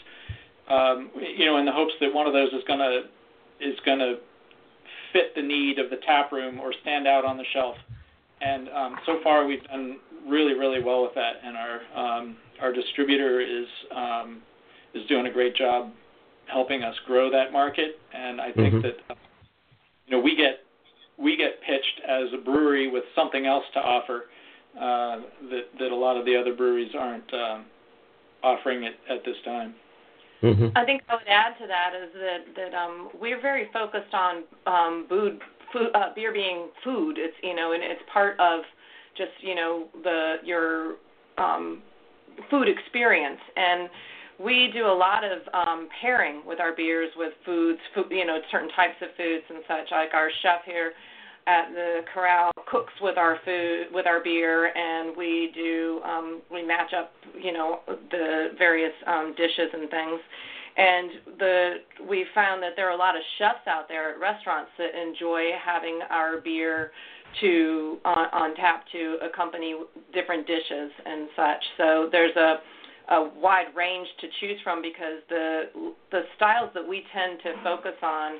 Um, 0.70 1.10
you 1.36 1.44
know, 1.44 1.58
in 1.58 1.66
the 1.66 1.72
hopes 1.72 1.92
that 2.00 2.14
one 2.14 2.26
of 2.26 2.32
those 2.32 2.50
is 2.54 2.64
going 2.66 2.78
to 2.78 3.02
is 3.60 3.78
to 3.84 4.16
fit 5.12 5.34
the 5.36 5.42
need 5.42 5.78
of 5.78 5.90
the 5.90 5.96
tap 6.06 6.32
room 6.32 6.60
or 6.60 6.72
stand 6.80 7.06
out 7.06 7.26
on 7.26 7.36
the 7.36 7.44
shelf. 7.52 7.76
And 8.40 8.70
um, 8.70 8.96
so 9.04 9.20
far, 9.22 9.46
we've 9.46 9.62
done 9.64 9.98
really, 10.26 10.54
really 10.54 10.82
well 10.82 11.02
with 11.02 11.14
that, 11.14 11.34
and 11.44 11.56
our 11.58 11.80
um, 11.94 12.36
our 12.62 12.72
distributor 12.72 13.42
is 13.42 13.66
um, 13.94 14.40
is 14.94 15.06
doing 15.08 15.26
a 15.26 15.30
great 15.30 15.54
job 15.54 15.92
helping 16.46 16.82
us 16.82 16.94
grow 17.06 17.30
that 17.30 17.52
market. 17.52 17.98
And 18.14 18.40
I 18.40 18.52
think 18.52 18.74
mm-hmm. 18.74 18.80
that 18.80 19.16
you 20.06 20.16
know 20.16 20.22
we 20.22 20.36
get 20.36 20.60
we 21.18 21.36
get 21.36 21.60
pitched 21.62 22.00
as 22.08 22.28
a 22.32 22.42
brewery 22.42 22.90
with 22.90 23.04
something 23.14 23.46
else 23.46 23.64
to 23.74 23.80
offer 23.80 24.24
uh, 24.76 25.22
that 25.50 25.66
that 25.78 25.90
a 25.90 25.96
lot 25.96 26.16
of 26.16 26.24
the 26.24 26.36
other 26.36 26.54
breweries 26.54 26.92
aren't 26.98 27.32
um, 27.34 27.64
offering 28.42 28.84
it 28.84 28.94
at 29.08 29.24
this 29.24 29.36
time. 29.44 29.74
Mm-hmm. 30.42 30.76
I 30.76 30.84
think 30.84 31.02
I 31.08 31.14
would 31.14 31.28
add 31.28 31.56
to 31.60 31.66
that 31.66 31.92
is 31.94 32.10
that 32.14 32.54
that 32.56 32.76
um, 32.76 33.08
we're 33.18 33.40
very 33.40 33.68
focused 33.72 34.12
on 34.12 34.44
um, 34.66 35.06
food, 35.08 35.40
food 35.72 35.88
uh, 35.94 36.12
beer 36.14 36.32
being 36.32 36.68
food. 36.82 37.16
It's 37.18 37.36
you 37.42 37.54
know, 37.54 37.72
and 37.72 37.82
it's 37.82 38.02
part 38.12 38.38
of 38.40 38.60
just 39.16 39.32
you 39.40 39.54
know 39.54 39.88
the 40.02 40.36
your 40.44 40.96
um, 41.38 41.82
food 42.50 42.68
experience 42.68 43.40
and 43.56 43.88
we 44.38 44.70
do 44.72 44.86
a 44.86 44.96
lot 44.96 45.22
of 45.24 45.38
um, 45.52 45.88
pairing 46.00 46.42
with 46.46 46.60
our 46.60 46.74
beers 46.74 47.10
with 47.16 47.32
foods, 47.44 47.80
food, 47.94 48.06
you 48.10 48.26
know, 48.26 48.38
certain 48.50 48.70
types 48.70 48.96
of 49.02 49.08
foods 49.16 49.44
and 49.48 49.62
such. 49.68 49.90
Like 49.90 50.14
our 50.14 50.30
chef 50.42 50.60
here 50.64 50.92
at 51.46 51.70
the 51.72 52.00
corral 52.12 52.50
cooks 52.66 52.92
with 53.00 53.18
our 53.18 53.38
food, 53.44 53.86
with 53.92 54.06
our 54.06 54.22
beer, 54.22 54.74
and 54.76 55.16
we 55.16 55.50
do 55.54 56.00
um, 56.04 56.42
we 56.50 56.64
match 56.64 56.92
up, 56.96 57.12
you 57.40 57.52
know, 57.52 57.80
the 58.10 58.48
various 58.58 58.92
um, 59.06 59.34
dishes 59.36 59.70
and 59.72 59.90
things. 59.90 60.20
And 60.76 61.10
the 61.38 61.74
we 62.08 62.26
found 62.34 62.62
that 62.62 62.72
there 62.76 62.88
are 62.88 62.94
a 62.94 62.98
lot 62.98 63.14
of 63.14 63.22
chefs 63.38 63.66
out 63.68 63.86
there 63.88 64.12
at 64.12 64.18
restaurants 64.18 64.70
that 64.78 65.00
enjoy 65.00 65.50
having 65.64 66.00
our 66.10 66.40
beer 66.40 66.90
to 67.40 67.98
on, 68.04 68.26
on 68.32 68.54
tap 68.56 68.84
to 68.92 69.18
accompany 69.22 69.74
different 70.12 70.46
dishes 70.46 70.90
and 71.04 71.28
such. 71.36 71.64
So 71.76 72.08
there's 72.10 72.34
a 72.36 72.56
a 73.08 73.28
wide 73.36 73.74
range 73.76 74.08
to 74.20 74.26
choose 74.40 74.58
from 74.62 74.80
because 74.82 75.20
the 75.28 75.92
the 76.10 76.22
styles 76.36 76.70
that 76.74 76.86
we 76.86 77.04
tend 77.12 77.38
to 77.42 77.52
focus 77.62 77.96
on 78.02 78.38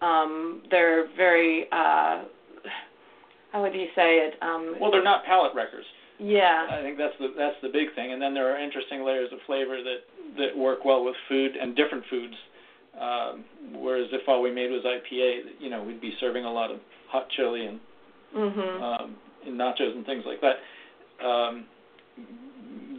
um, 0.00 0.62
they're 0.70 1.08
very 1.16 1.66
uh, 1.72 2.24
how 3.52 3.62
would 3.62 3.74
you 3.74 3.86
say 3.94 4.16
it? 4.16 4.34
Um, 4.42 4.74
well, 4.80 4.90
they're 4.90 5.02
not 5.02 5.24
palate 5.24 5.54
wreckers. 5.54 5.84
Yeah. 6.18 6.66
I 6.70 6.82
think 6.82 6.98
that's 6.98 7.14
the 7.20 7.28
that's 7.38 7.56
the 7.62 7.68
big 7.68 7.94
thing, 7.94 8.12
and 8.12 8.20
then 8.20 8.34
there 8.34 8.52
are 8.52 8.60
interesting 8.60 9.04
layers 9.04 9.32
of 9.32 9.38
flavor 9.46 9.78
that 9.82 10.36
that 10.38 10.56
work 10.56 10.84
well 10.84 11.04
with 11.04 11.14
food 11.28 11.52
and 11.60 11.76
different 11.76 12.04
foods. 12.10 12.34
Um, 13.00 13.44
whereas 13.74 14.08
if 14.12 14.22
all 14.28 14.42
we 14.42 14.52
made 14.52 14.70
was 14.70 14.84
IPA, 14.84 15.60
you 15.60 15.70
know, 15.70 15.82
we'd 15.82 16.00
be 16.00 16.14
serving 16.20 16.44
a 16.44 16.52
lot 16.52 16.70
of 16.70 16.78
hot 17.08 17.28
chili 17.30 17.66
and 17.66 17.80
mm-hmm. 18.36 18.82
um, 18.82 19.16
and 19.46 19.58
nachos 19.58 19.94
and 19.94 20.06
things 20.06 20.24
like 20.26 20.40
that. 20.40 21.24
Um, 21.24 21.66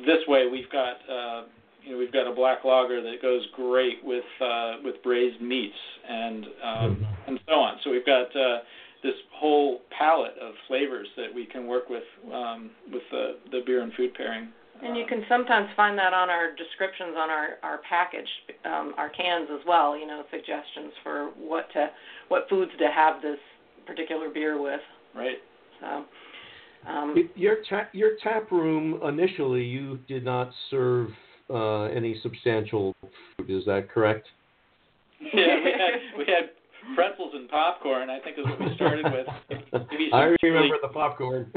this 0.05 0.25
way, 0.27 0.47
we've 0.51 0.69
got 0.71 0.97
uh, 1.09 1.43
you 1.83 1.91
know 1.91 1.97
we've 1.97 2.13
got 2.13 2.27
a 2.27 2.33
black 2.33 2.63
lager 2.63 3.01
that 3.01 3.21
goes 3.21 3.45
great 3.55 4.03
with 4.03 4.25
uh, 4.41 4.75
with 4.83 5.01
braised 5.03 5.41
meats 5.41 5.75
and 6.07 6.45
um, 6.45 6.51
mm-hmm. 6.63 7.03
and 7.27 7.39
so 7.47 7.53
on. 7.53 7.77
So 7.83 7.91
we've 7.91 8.05
got 8.05 8.35
uh, 8.35 8.59
this 9.03 9.13
whole 9.33 9.81
palette 9.97 10.37
of 10.41 10.53
flavors 10.67 11.07
that 11.17 11.33
we 11.33 11.45
can 11.45 11.67
work 11.67 11.89
with 11.89 12.03
um, 12.33 12.71
with 12.91 13.03
the, 13.11 13.37
the 13.51 13.61
beer 13.65 13.81
and 13.81 13.93
food 13.93 14.13
pairing. 14.13 14.49
And 14.83 14.97
you 14.97 15.05
can 15.07 15.23
sometimes 15.29 15.69
find 15.77 15.97
that 15.97 16.13
on 16.13 16.29
our 16.29 16.53
descriptions 16.55 17.15
on 17.17 17.29
our 17.29 17.57
our 17.63 17.79
package, 17.87 18.27
um, 18.65 18.93
our 18.97 19.09
cans 19.09 19.47
as 19.51 19.65
well. 19.65 19.97
You 19.97 20.05
know, 20.05 20.23
suggestions 20.31 20.91
for 21.03 21.31
what 21.37 21.71
to 21.73 21.89
what 22.27 22.47
foods 22.49 22.71
to 22.79 22.87
have 22.93 23.21
this 23.21 23.39
particular 23.85 24.29
beer 24.29 24.61
with. 24.61 24.81
Right. 25.15 25.37
So. 25.79 26.05
Um, 26.87 27.29
your 27.35 27.57
ta- 27.69 27.89
your 27.93 28.11
tap 28.21 28.51
room 28.51 28.99
initially, 29.03 29.63
you 29.63 29.99
did 30.07 30.23
not 30.23 30.51
serve 30.69 31.09
uh, 31.49 31.83
any 31.83 32.19
substantial 32.21 32.95
food. 33.37 33.49
Is 33.49 33.65
that 33.65 33.89
correct? 33.89 34.27
Yeah, 35.19 35.63
we 35.63 35.71
had 35.71 36.17
we 36.17 36.25
had 36.25 36.49
pretzels 36.95 37.31
and 37.33 37.49
popcorn. 37.49 38.09
I 38.09 38.19
think 38.19 38.37
is 38.37 38.45
what 38.45 38.59
we 38.59 38.75
started 38.75 39.05
with. 39.05 39.27
I 40.13 40.35
remember 40.43 40.75
the 40.81 40.89
popcorn. 40.89 41.51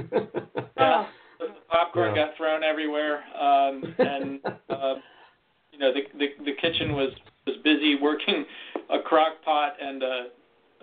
yeah, 0.76 1.06
the 1.38 1.46
popcorn 1.70 2.14
yeah. 2.14 2.26
got 2.26 2.36
thrown 2.36 2.62
everywhere, 2.62 3.22
um, 3.38 3.82
and 3.98 4.40
uh, 4.70 4.94
you 5.72 5.78
know 5.78 5.92
the, 5.92 6.02
the 6.18 6.44
the 6.44 6.52
kitchen 6.60 6.92
was 6.92 7.10
was 7.46 7.56
busy 7.64 7.96
working 8.00 8.44
a 8.90 9.00
crock 9.00 9.42
pot 9.44 9.74
and 9.80 10.02
a, 10.02 10.26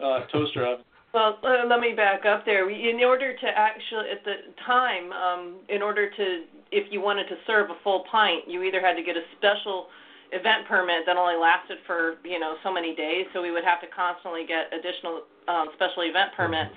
a 0.02 0.28
toaster 0.32 0.66
oven. 0.66 0.86
Well, 1.15 1.39
let 1.48 1.79
me 1.79 1.93
back 1.95 2.25
up 2.27 2.43
there. 2.43 2.69
In 2.69 3.00
order 3.00 3.31
to 3.31 3.48
actually, 3.48 4.12
at 4.12 4.25
the 4.27 4.51
time, 4.67 5.13
um, 5.15 5.63
in 5.69 5.81
order 5.81 6.12
to, 6.12 6.43
if 6.75 6.91
you 6.91 7.00
wanted 7.00 7.31
to 7.31 7.39
serve 7.48 7.69
a 7.69 7.79
full 7.86 8.03
pint, 8.12 8.43
you 8.51 8.63
either 8.63 8.81
had 8.81 9.00
to 9.00 9.01
get 9.01 9.15
a 9.15 9.24
special 9.39 9.88
event 10.36 10.67
permit 10.67 11.07
that 11.07 11.15
only 11.15 11.39
lasted 11.39 11.77
for 11.88 12.19
you 12.25 12.38
know 12.38 12.60
so 12.67 12.74
many 12.74 12.93
days, 12.93 13.31
so 13.31 13.41
we 13.41 13.55
would 13.55 13.63
have 13.63 13.79
to 13.79 13.88
constantly 13.95 14.43
get 14.43 14.67
additional 14.75 15.24
um, 15.48 15.72
special 15.79 16.03
event 16.03 16.36
permits, 16.36 16.75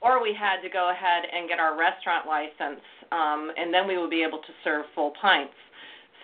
or 0.00 0.16
we 0.16 0.32
had 0.32 0.64
to 0.64 0.72
go 0.72 0.88
ahead 0.88 1.28
and 1.28 1.44
get 1.46 1.60
our 1.60 1.76
restaurant 1.76 2.24
license, 2.24 2.80
um, 3.12 3.52
and 3.60 3.68
then 3.68 3.84
we 3.84 4.00
would 4.00 4.08
be 4.08 4.24
able 4.24 4.40
to 4.40 4.52
serve 4.64 4.88
full 4.96 5.12
pints. 5.20 5.52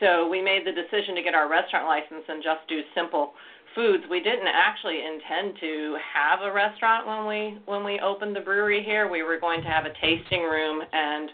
So 0.01 0.25
we 0.33 0.41
made 0.41 0.65
the 0.65 0.73
decision 0.73 1.13
to 1.13 1.21
get 1.21 1.37
our 1.37 1.45
restaurant 1.45 1.85
license 1.85 2.25
and 2.25 2.41
just 2.43 2.65
do 2.73 2.81
simple 2.97 3.37
foods. 3.75 4.05
We 4.11 4.21
didn't 4.21 4.49
actually 4.49 5.01
intend 5.01 5.57
to 5.61 5.97
have 6.15 6.41
a 6.43 6.53
restaurant 6.53 7.07
when 7.07 7.27
we 7.27 7.59
when 7.67 7.85
we 7.85 8.01
opened 8.01 8.37
the 8.37 8.41
brewery 8.41 8.83
here. 8.85 9.09
We 9.09 9.23
were 9.23 9.39
going 9.39 9.63
to 9.63 9.69
have 9.69 9.85
a 9.85 9.93
tasting 10.01 10.43
room 10.43 10.83
and 10.93 11.31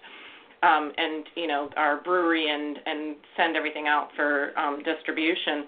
um, 0.63 0.93
and 0.97 1.27
you 1.35 1.47
know 1.47 1.71
our 1.77 2.01
brewery 2.01 2.49
and 2.51 2.79
and 2.87 3.17
send 3.37 3.57
everything 3.57 3.87
out 3.87 4.09
for 4.17 4.59
um, 4.59 4.83
distribution. 4.83 5.65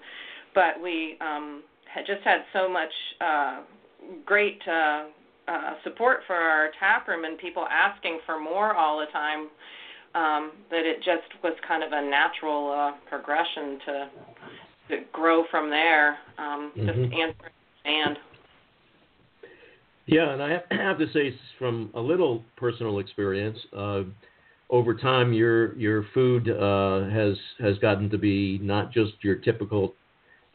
But 0.55 0.81
we 0.81 1.17
um, 1.21 1.63
had 1.93 2.05
just 2.05 2.21
had 2.23 2.41
so 2.53 2.69
much 2.69 2.91
uh, 3.21 3.61
great 4.25 4.61
uh, 4.67 5.05
uh, 5.47 5.73
support 5.83 6.21
for 6.27 6.35
our 6.35 6.69
tap 6.79 7.07
room 7.07 7.25
and 7.25 7.37
people 7.37 7.65
asking 7.69 8.19
for 8.25 8.39
more 8.39 8.75
all 8.75 8.99
the 8.99 9.11
time 9.11 9.49
um, 10.15 10.51
that 10.71 10.85
it 10.85 10.97
just 10.97 11.43
was 11.43 11.53
kind 11.67 11.83
of 11.83 11.91
a 11.91 12.01
natural 12.09 12.71
uh, 12.71 13.09
progression 13.09 13.79
to 13.85 14.09
to 14.89 14.97
grow 15.11 15.43
from 15.49 15.69
there. 15.69 16.17
Um, 16.37 16.71
mm-hmm. 16.77 16.87
Just 16.87 17.13
answer 17.13 17.51
and. 17.85 18.17
Yeah, 20.05 20.31
and 20.31 20.41
I 20.41 20.51
have, 20.51 20.63
have 20.71 20.99
to 20.99 21.11
say 21.13 21.35
from 21.57 21.91
a 21.93 21.99
little 21.99 22.43
personal 22.57 22.99
experience, 22.99 23.57
uh, 23.75 24.03
over 24.69 24.93
time 24.93 25.33
your 25.33 25.75
your 25.77 26.05
food 26.13 26.49
uh, 26.49 27.09
has 27.09 27.35
has 27.59 27.77
gotten 27.79 28.09
to 28.09 28.17
be 28.17 28.59
not 28.61 28.91
just 28.91 29.13
your 29.21 29.35
typical 29.35 29.93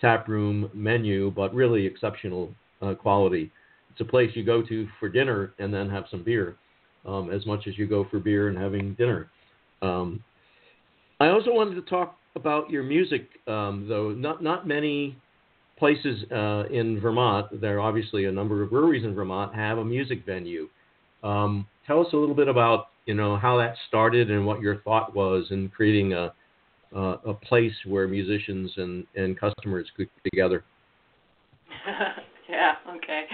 tap 0.01 0.29
room 0.29 0.71
menu, 0.75 1.31
but 1.31 1.55
really 1.55 1.87
exceptional 1.87 2.51
uh, 2.83 2.95
quality. 2.95 3.51
It's 3.91 4.01
a 4.01 4.05
place 4.05 4.31
you 4.35 4.45
go 4.45 4.63
to 4.63 4.89
for 4.99 5.09
dinner 5.09 5.53
and 5.59 5.73
then 5.73 5.89
have 5.89 6.05
some 6.11 6.25
beer, 6.25 6.57
um, 7.07 7.31
as 7.31 7.47
much 7.47 7.67
as 7.67 7.79
you 7.79 7.87
go 7.87 8.07
for 8.11 8.19
beer 8.19 8.49
and 8.49 8.59
having 8.59 8.95
dinner. 8.95 9.31
Um, 9.83 10.23
I 11.21 11.29
also 11.29 11.53
wanted 11.53 11.77
to 11.77 11.83
talk 11.83 12.17
about 12.37 12.71
your 12.71 12.83
music, 12.83 13.29
um, 13.47 13.87
though. 13.89 14.11
Not 14.11 14.43
not 14.43 14.67
many 14.67 15.17
places 15.79 16.25
uh, 16.31 16.65
in 16.71 17.01
Vermont. 17.01 17.61
There 17.61 17.77
are 17.77 17.81
obviously 17.81 18.27
a 18.27 18.33
number 18.33 18.63
of 18.63 18.71
breweries 18.71 19.05
in 19.05 19.15
Vermont 19.15 19.55
have 19.55 19.79
a 19.79 19.85
music 19.85 20.25
venue. 20.25 20.69
Um, 21.23 21.67
tell 21.87 22.01
us 22.01 22.13
a 22.13 22.17
little 22.17 22.35
bit 22.35 22.49
about 22.49 22.89
you 23.07 23.15
know, 23.15 23.37
how 23.37 23.59
that 23.59 23.75
started 23.89 24.31
and 24.31 24.47
what 24.47 24.61
your 24.61 24.81
thought 24.81 25.15
was 25.15 25.47
in 25.51 25.69
creating 25.69 26.13
a 26.13 26.33
uh, 26.95 27.17
a 27.27 27.35
place 27.35 27.75
where 27.87 28.07
musicians 28.07 28.71
and, 28.77 29.05
and 29.17 29.39
customers 29.39 29.85
could 29.97 30.09
get 30.23 30.31
together. 30.31 30.63
yeah. 32.49 32.75
Okay. 32.97 33.25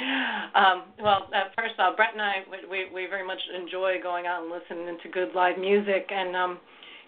Um, 0.54 0.84
well, 0.98 1.28
uh, 1.34 1.50
first 1.54 1.74
all, 1.78 1.94
Bret 1.94 2.14
and 2.14 2.22
I 2.22 2.36
we 2.70 2.86
we 2.92 3.06
very 3.06 3.26
much 3.26 3.38
enjoy 3.54 3.96
going 4.02 4.26
out 4.26 4.42
and 4.42 4.50
listening 4.50 4.96
to 5.02 5.08
good 5.10 5.34
live 5.34 5.58
music, 5.58 6.08
and 6.10 6.34
um, 6.34 6.58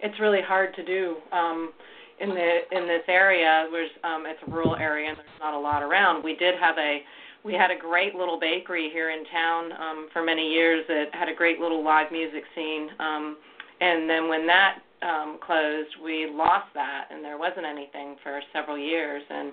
it's 0.02 0.18
really 0.20 0.42
hard 0.42 0.74
to 0.74 0.84
do 0.84 1.16
um, 1.32 1.72
in 2.20 2.30
the 2.30 2.58
in 2.72 2.86
this 2.86 3.02
area. 3.08 3.66
Where 3.70 3.86
um, 4.04 4.24
it's 4.26 4.40
a 4.46 4.50
rural 4.50 4.76
area 4.76 5.10
and 5.10 5.18
there's 5.18 5.40
not 5.40 5.54
a 5.54 5.58
lot 5.58 5.82
around. 5.82 6.22
We 6.24 6.36
did 6.36 6.54
have 6.60 6.76
a 6.78 7.02
we 7.44 7.54
had 7.54 7.70
a 7.70 7.76
great 7.76 8.14
little 8.14 8.38
bakery 8.38 8.90
here 8.92 9.10
in 9.10 9.24
town 9.26 9.72
um, 9.72 10.08
for 10.12 10.22
many 10.24 10.48
years 10.48 10.84
that 10.88 11.06
had 11.12 11.28
a 11.28 11.34
great 11.34 11.58
little 11.58 11.82
live 11.84 12.12
music 12.12 12.44
scene. 12.54 12.88
Um, 13.00 13.36
and 13.80 14.08
then 14.08 14.28
when 14.28 14.46
that 14.46 14.78
um, 15.02 15.38
closed, 15.44 15.90
we 16.02 16.30
lost 16.32 16.68
that, 16.74 17.08
and 17.10 17.24
there 17.24 17.36
wasn't 17.36 17.66
anything 17.66 18.16
for 18.22 18.40
several 18.52 18.78
years. 18.78 19.22
And 19.28 19.52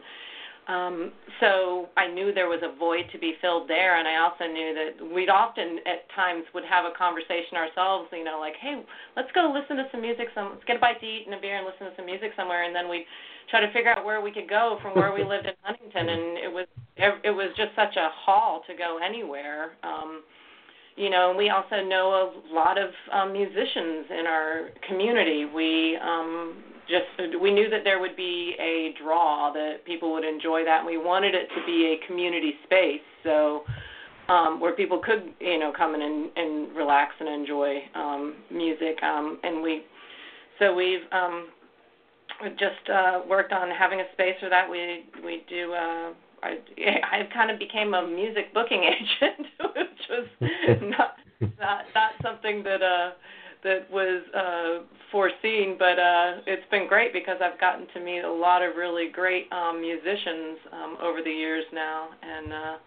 um, 0.69 1.11
so 1.41 1.89
I 1.97 2.05
knew 2.05 2.31
there 2.31 2.47
was 2.47 2.61
a 2.61 2.77
void 2.77 3.09
to 3.11 3.17
be 3.17 3.33
filled 3.41 3.67
there, 3.67 3.97
and 3.97 4.07
I 4.07 4.21
also 4.21 4.45
knew 4.45 4.69
that 4.77 5.01
we'd 5.01 5.29
often 5.29 5.81
at 5.89 6.05
times 6.13 6.45
would 6.53 6.63
have 6.63 6.85
a 6.85 6.93
conversation 6.93 7.57
ourselves, 7.57 8.07
you 8.13 8.23
know, 8.23 8.37
like, 8.39 8.53
hey, 8.61 8.77
let's 9.17 9.31
go 9.33 9.49
listen 9.49 9.77
to 9.77 9.89
some 9.91 10.01
music, 10.01 10.27
some 10.35 10.53
let's 10.53 10.63
get 10.69 10.77
a 10.77 10.79
bite 10.79 11.01
to 11.01 11.07
eat 11.07 11.25
and 11.25 11.33
a 11.33 11.41
beer 11.41 11.57
and 11.57 11.65
listen 11.65 11.89
to 11.89 11.93
some 11.97 12.05
music 12.05 12.37
somewhere, 12.37 12.69
and 12.69 12.75
then 12.75 12.87
we'd 12.87 13.09
try 13.49 13.65
to 13.65 13.73
figure 13.73 13.89
out 13.89 14.05
where 14.05 14.21
we 14.21 14.31
could 14.31 14.47
go 14.47 14.77
from 14.81 14.93
where 14.93 15.11
we 15.11 15.25
lived 15.25 15.49
in 15.49 15.57
Huntington, 15.65 16.05
and 16.07 16.37
it 16.37 16.53
was 16.53 16.67
it 16.97 17.33
was 17.33 17.49
just 17.57 17.73
such 17.75 17.97
a 17.97 18.13
haul 18.13 18.61
to 18.69 18.77
go 18.77 18.99
anywhere. 19.01 19.73
Um, 19.81 20.21
you 20.97 21.09
know, 21.09 21.29
and 21.29 21.37
we 21.37 21.49
also 21.49 21.81
know 21.81 22.29
a 22.29 22.53
lot 22.53 22.77
of 22.77 22.91
um, 23.11 23.33
musicians 23.33 24.05
in 24.11 24.27
our 24.27 24.69
community. 24.87 25.45
We 25.45 25.97
um, 25.97 26.61
just 26.89 27.39
we 27.41 27.51
knew 27.51 27.69
that 27.69 27.83
there 27.83 27.99
would 27.99 28.15
be 28.15 28.55
a 28.59 28.93
draw 29.01 29.51
that 29.51 29.85
people 29.85 30.11
would 30.13 30.23
enjoy 30.23 30.63
that, 30.65 30.79
and 30.79 30.87
we 30.87 30.97
wanted 30.97 31.35
it 31.35 31.47
to 31.55 31.65
be 31.65 31.95
a 31.95 32.07
community 32.07 32.53
space, 32.65 33.01
so 33.23 33.63
um, 34.27 34.59
where 34.59 34.73
people 34.73 34.99
could 34.99 35.23
you 35.39 35.57
know 35.57 35.71
come 35.75 35.95
in 35.95 36.01
and, 36.01 36.29
and 36.35 36.75
relax 36.75 37.15
and 37.19 37.29
enjoy 37.29 37.77
um, 37.95 38.35
music. 38.51 39.01
Um, 39.03 39.37
and 39.43 39.61
we 39.61 39.81
so 40.59 40.73
we've 40.73 41.01
um, 41.11 41.49
just 42.57 42.89
uh, 42.93 43.21
worked 43.27 43.51
on 43.53 43.69
having 43.69 44.01
a 44.01 44.05
space 44.13 44.35
for 44.39 44.49
that. 44.49 44.69
We 44.69 45.03
we 45.23 45.43
do. 45.47 45.73
Uh, 45.73 46.11
I 46.43 46.57
I 47.11 47.23
kind 47.33 47.51
of 47.51 47.59
became 47.59 47.93
a 47.93 48.05
music 48.05 48.53
booking 48.53 48.83
agent, 49.21 49.47
which 49.75 49.87
was 50.09 50.25
not 50.81 51.11
not 51.59 51.85
not 51.95 52.11
something 52.21 52.63
that 52.63 52.81
uh 52.81 53.11
that 53.63 53.89
was 53.91 54.23
uh 54.35 54.83
foreseen, 55.11 55.75
but 55.77 55.99
uh 55.99 56.41
it's 56.47 56.67
been 56.71 56.87
great 56.87 57.13
because 57.13 57.37
I've 57.41 57.59
gotten 57.59 57.87
to 57.93 57.99
meet 57.99 58.21
a 58.21 58.31
lot 58.31 58.61
of 58.63 58.75
really 58.75 59.09
great 59.11 59.51
um 59.51 59.81
musicians 59.81 60.57
um 60.71 60.97
over 61.01 61.21
the 61.21 61.31
years 61.31 61.65
now 61.73 62.09
and 62.21 62.53
uh 62.53 62.77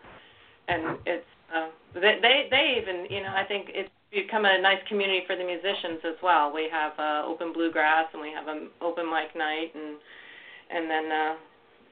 and 0.68 0.98
it's 1.06 1.26
uh 1.54 1.68
they 1.94 2.48
they 2.50 2.78
even, 2.80 3.06
you 3.10 3.22
know, 3.22 3.32
I 3.34 3.44
think 3.44 3.70
it's 3.74 3.90
become 4.10 4.44
a 4.44 4.60
nice 4.60 4.80
community 4.88 5.22
for 5.26 5.36
the 5.36 5.44
musicians 5.44 6.00
as 6.04 6.16
well. 6.22 6.52
We 6.54 6.68
have 6.70 6.92
uh 6.98 7.22
open 7.26 7.52
bluegrass 7.52 8.06
and 8.12 8.22
we 8.22 8.30
have 8.32 8.48
an 8.48 8.68
open 8.80 9.06
mic 9.06 9.37
night 9.37 9.72
and 9.74 9.96
and 10.70 10.90
then 10.90 11.12
uh 11.12 11.35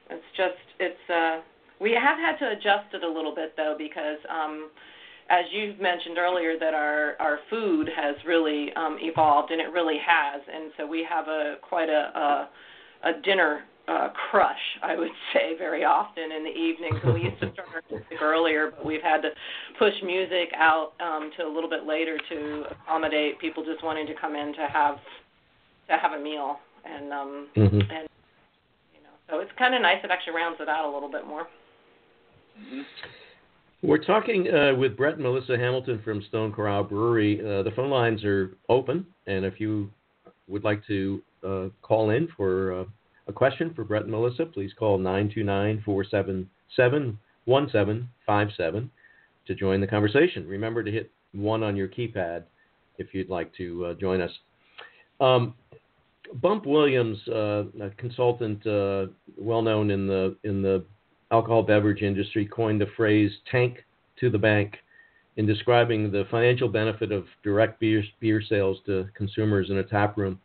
it's 0.09 0.29
just 0.35 0.57
it's 0.79 1.09
uh 1.09 1.41
we 1.79 1.91
have 1.93 2.17
had 2.17 2.37
to 2.37 2.49
adjust 2.51 2.93
it 2.93 3.03
a 3.03 3.07
little 3.09 3.33
bit 3.33 3.53
though 3.57 3.75
because 3.77 4.17
um 4.29 4.69
as 5.31 5.45
you 5.51 5.73
mentioned 5.79 6.17
earlier 6.17 6.59
that 6.59 6.73
our 6.73 7.15
our 7.19 7.39
food 7.49 7.89
has 7.95 8.15
really 8.25 8.73
um 8.73 8.97
evolved 8.99 9.51
and 9.51 9.61
it 9.61 9.71
really 9.71 9.97
has 10.05 10.41
and 10.53 10.71
so 10.77 10.85
we 10.85 11.05
have 11.07 11.27
a 11.27 11.55
quite 11.61 11.89
a 11.89 12.49
a, 13.03 13.09
a 13.09 13.21
dinner 13.23 13.63
uh, 13.87 14.09
crush, 14.29 14.61
I 14.81 14.95
would 14.95 15.11
say, 15.33 15.57
very 15.57 15.83
often 15.83 16.31
in 16.31 16.43
the 16.43 16.49
evenings. 16.49 16.99
And 17.03 17.13
we 17.13 17.21
used 17.23 17.41
to 17.41 17.51
start 17.51 17.67
our 17.73 17.81
music 17.89 18.21
earlier, 18.21 18.71
but 18.71 18.85
we've 18.85 19.01
had 19.01 19.21
to 19.21 19.29
push 19.79 19.93
music 20.03 20.49
out 20.55 20.93
um, 20.99 21.31
to 21.37 21.43
a 21.43 21.51
little 21.51 21.69
bit 21.69 21.85
later 21.85 22.17
to 22.29 22.63
accommodate 22.71 23.39
people 23.39 23.65
just 23.65 23.83
wanting 23.83 24.07
to 24.07 24.13
come 24.19 24.35
in 24.35 24.53
to 24.53 24.67
have 24.71 24.97
to 25.89 25.97
have 25.97 26.13
a 26.13 26.23
meal. 26.23 26.59
And 26.85 27.11
um, 27.11 27.47
mm-hmm. 27.55 27.81
and 27.81 28.07
you 28.93 29.01
know, 29.03 29.13
so 29.29 29.39
it's 29.39 29.51
kind 29.57 29.75
of 29.75 29.81
nice. 29.81 29.97
It 30.03 30.11
actually 30.11 30.33
rounds 30.33 30.57
it 30.59 30.69
out 30.69 30.85
a 30.85 30.91
little 30.91 31.11
bit 31.11 31.27
more. 31.27 31.47
Mm-hmm. 32.59 32.81
We're 33.83 33.97
talking 33.97 34.47
uh, 34.47 34.75
with 34.75 34.95
Bret 34.95 35.15
and 35.15 35.23
Melissa 35.23 35.57
Hamilton 35.57 36.01
from 36.03 36.21
Stone 36.29 36.53
Corral 36.53 36.83
Brewery. 36.83 37.39
Uh, 37.39 37.63
the 37.63 37.71
phone 37.75 37.89
lines 37.89 38.23
are 38.23 38.55
open, 38.69 39.07
and 39.25 39.43
if 39.43 39.59
you 39.59 39.89
would 40.47 40.63
like 40.63 40.85
to 40.85 41.23
uh, 41.43 41.65
call 41.81 42.11
in 42.11 42.27
for 42.37 42.81
uh, 42.81 42.83
a 43.27 43.33
question 43.33 43.73
for 43.73 43.83
Bret 43.83 44.03
and 44.03 44.11
Melissa, 44.11 44.45
please 44.45 44.71
call 44.77 44.99
929 44.99 45.81
477 45.83 47.17
1757 47.45 48.91
to 49.47 49.55
join 49.55 49.81
the 49.81 49.87
conversation. 49.87 50.47
Remember 50.47 50.83
to 50.83 50.91
hit 50.91 51.09
one 51.31 51.63
on 51.63 51.75
your 51.75 51.87
keypad 51.87 52.43
if 52.99 53.15
you'd 53.15 53.29
like 53.29 53.51
to 53.55 53.85
uh, 53.85 53.93
join 53.95 54.21
us. 54.21 54.31
Um, 55.19 55.55
Bump 56.35 56.67
Williams, 56.67 57.17
uh, 57.27 57.63
a 57.81 57.89
consultant 57.97 58.61
well 59.37 59.63
known 59.63 59.89
in 59.89 60.05
the 60.05 60.37
in 60.43 60.61
the 60.61 60.85
alcohol 61.31 61.63
beverage 61.63 62.01
industry 62.01 62.45
coined 62.45 62.81
the 62.81 62.87
phrase 62.97 63.31
tank 63.49 63.85
to 64.19 64.29
the 64.29 64.37
bank 64.37 64.75
in 65.37 65.45
describing 65.45 66.11
the 66.11 66.25
financial 66.29 66.67
benefit 66.67 67.11
of 67.11 67.25
direct 67.43 67.79
beer, 67.79 68.03
beer 68.19 68.41
sales 68.47 68.77
to 68.85 69.07
consumers 69.15 69.69
in 69.69 69.77
a 69.77 69.83
tap 69.83 70.17
room. 70.17 70.39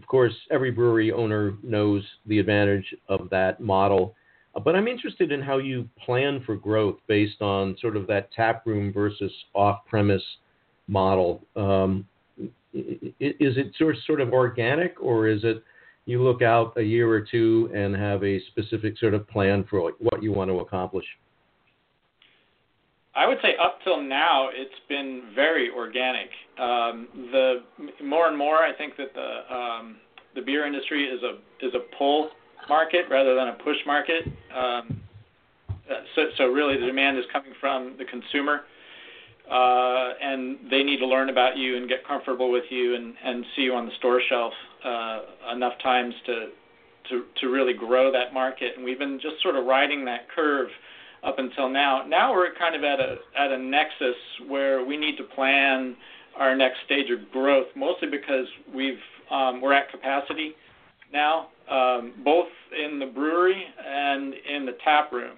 Of 0.00 0.06
course, 0.06 0.34
every 0.50 0.70
brewery 0.70 1.12
owner 1.12 1.54
knows 1.62 2.02
the 2.26 2.38
advantage 2.38 2.94
of 3.08 3.28
that 3.30 3.60
model, 3.60 4.14
uh, 4.54 4.60
but 4.60 4.74
I'm 4.74 4.88
interested 4.88 5.32
in 5.32 5.40
how 5.40 5.58
you 5.58 5.88
plan 6.04 6.42
for 6.44 6.56
growth 6.56 6.96
based 7.06 7.40
on 7.40 7.76
sort 7.80 7.96
of 7.96 8.06
that 8.08 8.32
tap 8.32 8.66
room 8.66 8.92
versus 8.92 9.32
off 9.54 9.84
premise 9.86 10.22
model. 10.88 11.42
Um, 11.54 12.06
is 12.74 13.56
it 13.58 13.72
sort 14.06 14.20
of 14.20 14.32
organic 14.32 14.94
or 15.00 15.28
is 15.28 15.44
it 15.44 15.62
you 16.06 16.22
look 16.22 16.42
out 16.42 16.76
a 16.76 16.82
year 16.82 17.08
or 17.08 17.20
two 17.20 17.70
and 17.74 17.94
have 17.94 18.22
a 18.24 18.40
specific 18.46 18.98
sort 18.98 19.14
of 19.14 19.28
plan 19.28 19.64
for 19.68 19.92
what 19.98 20.22
you 20.22 20.32
want 20.32 20.50
to 20.50 20.58
accomplish? 20.60 21.04
I 23.14 23.26
would 23.28 23.38
say 23.42 23.50
up 23.62 23.78
till 23.84 24.00
now 24.02 24.48
it's 24.52 24.74
been 24.88 25.30
very 25.34 25.70
organic. 25.70 26.30
Um, 26.58 27.08
the 27.30 27.62
more 28.02 28.28
and 28.28 28.36
more 28.36 28.56
I 28.56 28.72
think 28.76 28.96
that 28.96 29.12
the 29.14 29.54
um, 29.54 29.96
the 30.34 30.40
beer 30.40 30.66
industry 30.66 31.04
is 31.04 31.22
a 31.22 31.38
is 31.64 31.74
a 31.74 31.96
pull 31.96 32.30
market 32.68 33.04
rather 33.10 33.34
than 33.34 33.48
a 33.48 33.54
push 33.64 33.76
market. 33.86 34.24
Um, 34.54 35.00
so, 36.14 36.22
so 36.38 36.44
really 36.46 36.78
the 36.80 36.86
demand 36.86 37.18
is 37.18 37.24
coming 37.32 37.52
from 37.60 37.96
the 37.98 38.04
consumer 38.04 38.62
uh, 39.50 40.14
and 40.22 40.58
they 40.70 40.82
need 40.82 40.98
to 40.98 41.06
learn 41.06 41.28
about 41.28 41.56
you 41.56 41.76
and 41.76 41.88
get 41.88 42.06
comfortable 42.06 42.50
with 42.50 42.64
you 42.70 42.94
and, 42.94 43.14
and 43.22 43.44
see 43.54 43.62
you 43.62 43.74
on 43.74 43.86
the 43.86 43.92
store 43.98 44.20
shelf 44.28 44.52
uh, 44.84 45.20
enough 45.54 45.74
times 45.82 46.14
to, 46.26 46.48
to 47.10 47.24
to 47.40 47.46
really 47.48 47.74
grow 47.74 48.12
that 48.12 48.32
market. 48.32 48.72
And 48.76 48.84
we've 48.84 48.98
been 48.98 49.18
just 49.20 49.42
sort 49.42 49.56
of 49.56 49.66
riding 49.66 50.04
that 50.06 50.28
curve 50.34 50.68
up 51.24 51.38
until 51.38 51.68
now. 51.68 52.04
Now 52.06 52.32
we're 52.32 52.54
kind 52.54 52.74
of 52.74 52.82
at 52.84 53.00
a 53.00 53.16
at 53.38 53.52
a 53.52 53.58
nexus 53.58 54.16
where 54.48 54.84
we 54.84 54.96
need 54.96 55.16
to 55.16 55.24
plan 55.24 55.96
our 56.36 56.56
next 56.56 56.78
stage 56.86 57.10
of 57.10 57.30
growth, 57.30 57.66
mostly 57.76 58.08
because 58.08 58.46
we've 58.74 58.98
um, 59.30 59.60
we're 59.60 59.72
at 59.72 59.90
capacity 59.90 60.54
now, 61.12 61.48
um, 61.70 62.14
both 62.24 62.48
in 62.84 62.98
the 62.98 63.06
brewery 63.06 63.64
and 63.86 64.34
in 64.34 64.66
the 64.66 64.72
tap 64.84 65.12
room, 65.12 65.36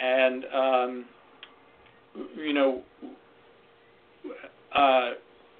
and 0.00 0.44
um, 0.54 1.04
you 2.36 2.52
know 2.52 2.82
uh, 4.74 5.10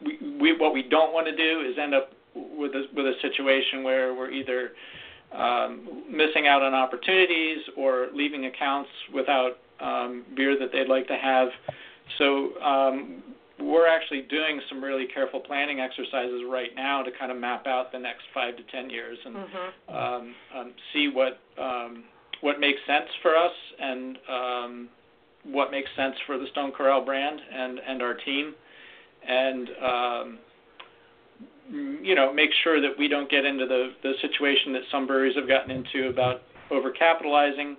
we, 0.05 0.19
we, 0.41 0.57
what 0.57 0.73
we 0.73 0.83
don't 0.83 1.13
want 1.13 1.27
to 1.27 1.37
do 1.37 1.61
is 1.69 1.77
end 1.83 1.95
up 1.95 2.11
with 2.57 2.73
a, 2.75 2.85
with 2.95 3.07
a 3.07 3.15
situation 3.23 3.83
where 3.83 4.15
we're 4.15 4.31
either 4.31 4.73
um, 5.33 6.05
missing 6.11 6.47
out 6.47 6.63
on 6.63 6.75
opportunities 6.75 7.59
or 7.77 8.09
leaving 8.15 8.47
accounts 8.47 8.91
without 9.13 9.59
um, 9.81 10.25
beer 10.35 10.59
that 10.59 10.71
they'd 10.73 10.89
like 10.89 11.07
to 11.09 11.17
have. 11.17 11.49
So 12.19 12.59
um, 12.61 13.23
we're 13.61 13.87
actually 13.87 14.23
doing 14.23 14.61
some 14.69 14.83
really 14.83 15.07
careful 15.13 15.41
planning 15.41 15.81
exercises 15.81 16.43
right 16.49 16.71
now 16.75 17.03
to 17.03 17.11
kind 17.19 17.31
of 17.31 17.39
map 17.39 17.67
out 17.67 17.93
the 17.93 17.99
next 17.99 18.23
five 18.33 18.57
to 18.57 18.63
ten 18.73 18.89
years 18.89 19.19
and 19.25 19.37
mm-hmm. 19.37 19.95
um, 19.95 20.35
um, 20.57 20.73
see 20.93 21.09
what 21.09 21.41
um, 21.61 22.05
what 22.41 22.61
makes 22.61 22.79
sense 22.87 23.09
for 23.21 23.37
us 23.37 23.53
and 23.81 24.19
um, 24.31 24.89
what 25.45 25.71
makes 25.71 25.91
sense 25.97 26.15
for 26.27 26.39
the 26.39 26.47
Stone 26.53 26.73
Corral 26.73 27.05
brand 27.05 27.41
and 27.53 27.81
and 27.87 28.03
our 28.03 28.15
team 28.15 28.55
and 29.27 29.69
um, 29.83 30.39
you 31.71 32.15
know 32.15 32.33
make 32.33 32.51
sure 32.65 32.81
that 32.81 32.99
we 32.99 33.09
don't 33.09 33.31
get 33.31 33.45
into 33.45 33.67
the 33.67 33.91
the 34.03 34.13
situation 34.23 34.73
that 34.73 34.83
some 34.91 35.07
breweries 35.07 35.37
have 35.37 35.49
gotten 35.49 35.71
into 35.71 36.09
about 36.09 36.43
overcapitalizing 36.71 37.77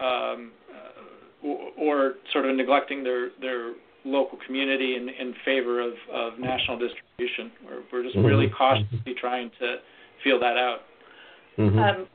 um, 0.00 0.52
or, 1.42 1.70
or 1.76 2.14
sort 2.32 2.46
of 2.46 2.56
neglecting 2.56 3.04
their 3.04 3.30
their 3.40 3.74
local 4.04 4.38
community 4.46 4.96
in, 4.96 5.08
in 5.08 5.34
favor 5.44 5.80
of, 5.80 5.92
of 6.12 6.38
national 6.38 6.78
distribution. 6.78 7.52
We're, 7.64 7.82
we're 7.92 8.02
just 8.04 8.16
mm-hmm. 8.16 8.26
really 8.26 8.48
cautiously 8.48 9.14
trying 9.20 9.50
to 9.58 9.76
feel 10.24 10.38
that 10.40 10.56
out. 10.56 10.78
Mm-hmm. 11.58 11.78
Um, 11.78 12.06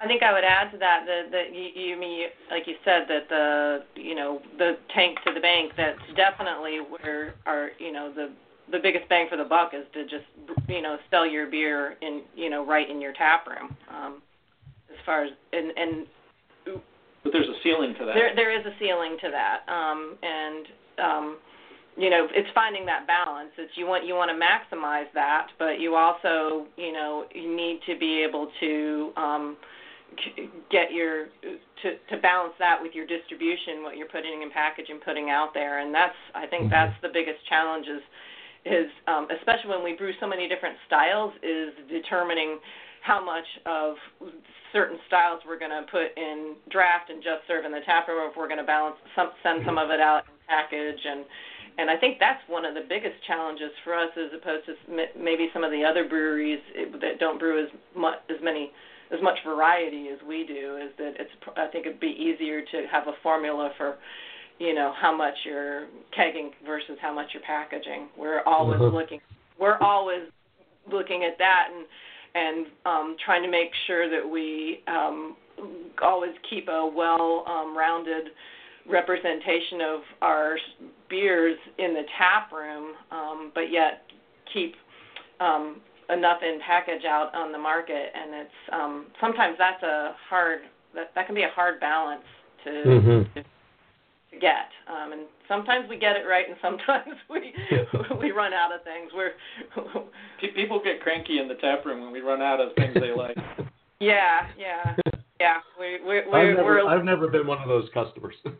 I 0.00 0.06
think 0.06 0.22
I 0.22 0.32
would 0.32 0.42
add 0.42 0.72
to 0.72 0.78
that 0.78 1.04
that, 1.06 1.30
that 1.30 1.54
you, 1.54 1.80
you 1.80 1.96
mean 1.96 2.26
like 2.50 2.66
you 2.66 2.74
said 2.84 3.04
that 3.08 3.28
the 3.28 3.84
you 3.94 4.14
know 4.14 4.40
the 4.58 4.72
tank 4.94 5.18
to 5.26 5.32
the 5.32 5.40
bank 5.40 5.72
that's 5.76 6.00
definitely 6.16 6.78
where 6.80 7.34
our 7.46 7.70
you 7.78 7.92
know 7.92 8.12
the 8.12 8.32
the 8.72 8.78
biggest 8.82 9.08
bang 9.08 9.26
for 9.28 9.36
the 9.36 9.44
buck 9.44 9.72
is 9.74 9.84
to 9.92 10.02
just 10.04 10.24
you 10.68 10.82
know 10.82 10.96
sell 11.10 11.26
your 11.26 11.46
beer 11.46 11.96
in 12.00 12.22
you 12.34 12.50
know 12.50 12.66
right 12.66 12.90
in 12.90 13.00
your 13.00 13.12
tap 13.12 13.46
room 13.46 13.76
um 13.92 14.22
as 14.90 14.96
far 15.06 15.24
as 15.24 15.30
and 15.52 15.70
and 15.76 16.06
but 17.22 17.32
there's 17.32 17.48
a 17.48 17.58
ceiling 17.62 17.94
to 17.98 18.04
that 18.04 18.14
there 18.14 18.34
there 18.34 18.58
is 18.58 18.64
a 18.66 18.72
ceiling 18.80 19.16
to 19.20 19.30
that 19.30 19.70
um 19.70 20.16
and 20.22 20.66
um 20.98 21.38
you 21.96 22.08
know 22.08 22.26
it's 22.32 22.48
finding 22.54 22.86
that 22.86 23.06
balance 23.06 23.50
it's 23.58 23.72
you 23.76 23.86
want 23.86 24.06
you 24.06 24.14
want 24.14 24.30
to 24.30 24.36
maximize 24.36 25.12
that 25.14 25.48
but 25.58 25.78
you 25.78 25.94
also 25.94 26.66
you 26.76 26.92
know 26.92 27.24
you 27.34 27.54
need 27.54 27.78
to 27.86 27.98
be 27.98 28.24
able 28.26 28.50
to 28.58 29.12
um 29.16 29.56
get 30.70 30.92
your 30.92 31.26
to 31.82 31.96
to 32.10 32.20
balance 32.20 32.54
that 32.58 32.76
with 32.80 32.92
your 32.94 33.06
distribution 33.06 33.82
what 33.82 33.96
you're 33.96 34.08
putting 34.08 34.42
in 34.42 34.50
package 34.50 34.86
and 34.88 35.00
putting 35.02 35.30
out 35.30 35.52
there 35.54 35.80
and 35.80 35.94
that's 35.94 36.16
i 36.34 36.46
think 36.46 36.64
mm-hmm. 36.64 36.72
that's 36.72 36.96
the 37.02 37.08
biggest 37.12 37.38
challenge 37.48 37.86
is 37.86 38.02
is 38.64 38.86
um, 39.08 39.26
especially 39.38 39.70
when 39.70 39.82
we 39.82 39.94
brew 39.94 40.12
so 40.20 40.26
many 40.26 40.48
different 40.48 40.76
styles 40.86 41.32
is 41.42 41.74
determining 41.90 42.58
how 43.02 43.24
much 43.24 43.46
of 43.66 43.96
certain 44.72 44.98
styles 45.06 45.40
we're 45.46 45.58
going 45.58 45.74
to 45.74 45.82
put 45.90 46.14
in 46.16 46.54
draft 46.70 47.10
and 47.10 47.22
just 47.22 47.42
serve 47.48 47.64
in 47.64 47.72
the 47.72 47.82
tap 47.84 48.06
room, 48.06 48.22
or 48.22 48.30
if 48.30 48.36
we're 48.36 48.46
going 48.46 48.62
to 48.62 48.66
balance 48.66 48.96
some, 49.16 49.30
send 49.42 49.62
some 49.66 49.76
of 49.76 49.90
it 49.90 50.00
out 50.00 50.24
in 50.30 50.34
package, 50.46 51.02
and 51.04 51.24
and 51.78 51.88
I 51.90 51.96
think 51.96 52.18
that's 52.20 52.42
one 52.48 52.64
of 52.64 52.74
the 52.74 52.84
biggest 52.86 53.16
challenges 53.26 53.72
for 53.82 53.94
us, 53.94 54.10
as 54.16 54.30
opposed 54.36 54.66
to 54.66 54.74
maybe 55.18 55.48
some 55.52 55.64
of 55.64 55.70
the 55.70 55.82
other 55.84 56.06
breweries 56.06 56.60
that 57.00 57.18
don't 57.18 57.38
brew 57.38 57.64
as 57.64 57.70
much 57.96 58.18
as 58.28 58.36
many 58.42 58.70
as 59.10 59.20
much 59.22 59.38
variety 59.44 60.08
as 60.08 60.18
we 60.26 60.44
do. 60.46 60.76
Is 60.76 60.92
that 60.98 61.14
it's 61.18 61.32
I 61.56 61.66
think 61.68 61.86
it'd 61.86 62.00
be 62.00 62.14
easier 62.14 62.60
to 62.60 62.86
have 62.92 63.08
a 63.08 63.16
formula 63.22 63.72
for 63.76 63.96
you 64.62 64.74
know 64.74 64.92
how 65.00 65.14
much 65.16 65.34
you're 65.44 65.86
kegging 66.16 66.50
versus 66.64 66.96
how 67.00 67.12
much 67.12 67.28
you're 67.32 67.42
packaging. 67.42 68.08
We're 68.16 68.42
always 68.42 68.80
uh-huh. 68.80 68.96
looking 68.96 69.20
we're 69.58 69.78
always 69.78 70.22
looking 70.90 71.24
at 71.24 71.36
that 71.38 71.68
and 71.74 71.86
and 72.34 72.66
um, 72.86 73.16
trying 73.24 73.42
to 73.42 73.50
make 73.50 73.70
sure 73.86 74.08
that 74.08 74.26
we 74.26 74.82
um, 74.86 75.36
always 76.02 76.32
keep 76.48 76.68
a 76.68 76.90
well 76.94 77.44
um, 77.46 77.76
rounded 77.76 78.28
representation 78.88 79.80
of 79.80 80.00
our 80.22 80.56
beers 81.10 81.58
in 81.78 81.92
the 81.92 82.02
tap 82.18 82.50
room, 82.52 82.94
um, 83.10 83.52
but 83.54 83.70
yet 83.70 84.02
keep 84.52 84.74
um, 85.40 85.80
enough 86.08 86.38
in 86.42 86.58
package 86.66 87.04
out 87.04 87.34
on 87.34 87.52
the 87.52 87.58
market. 87.58 88.12
And 88.14 88.34
it's 88.34 88.72
um, 88.72 89.06
sometimes 89.20 89.56
that's 89.58 89.82
a 89.82 90.14
hard 90.30 90.60
that 90.94 91.10
that 91.14 91.26
can 91.26 91.34
be 91.34 91.42
a 91.42 91.50
hard 91.54 91.80
balance 91.80 92.24
to, 92.64 92.70
mm-hmm. 92.70 93.38
to 93.38 93.44
get. 94.42 94.68
Um, 94.90 95.12
and 95.12 95.22
sometimes 95.48 95.88
we 95.88 95.96
get 95.96 96.16
it 96.16 96.26
right, 96.28 96.44
and 96.46 96.58
sometimes 96.60 97.16
we 97.30 97.54
we 98.20 98.32
run 98.32 98.52
out 98.52 98.74
of 98.74 98.82
things. 98.82 99.12
We're 99.14 99.32
people 100.54 100.82
get 100.84 101.00
cranky 101.00 101.38
in 101.38 101.48
the 101.48 101.54
tap 101.54 101.86
room 101.86 102.02
when 102.02 102.12
we 102.12 102.20
run 102.20 102.42
out 102.42 102.60
of 102.60 102.74
things 102.76 102.94
they 102.94 103.14
like. 103.16 103.38
Yeah, 104.00 104.48
yeah, 104.58 104.96
yeah. 105.38 105.58
We 105.78 106.00
we 106.00 106.22
we 106.26 106.32
I've 106.32 106.56
never, 106.56 106.64
we're, 106.64 106.88
I've 106.88 107.04
never 107.04 107.28
been 107.28 107.46
one 107.46 107.58
of 107.58 107.68
those 107.68 107.88
customers. 107.94 108.34
With 108.44 108.58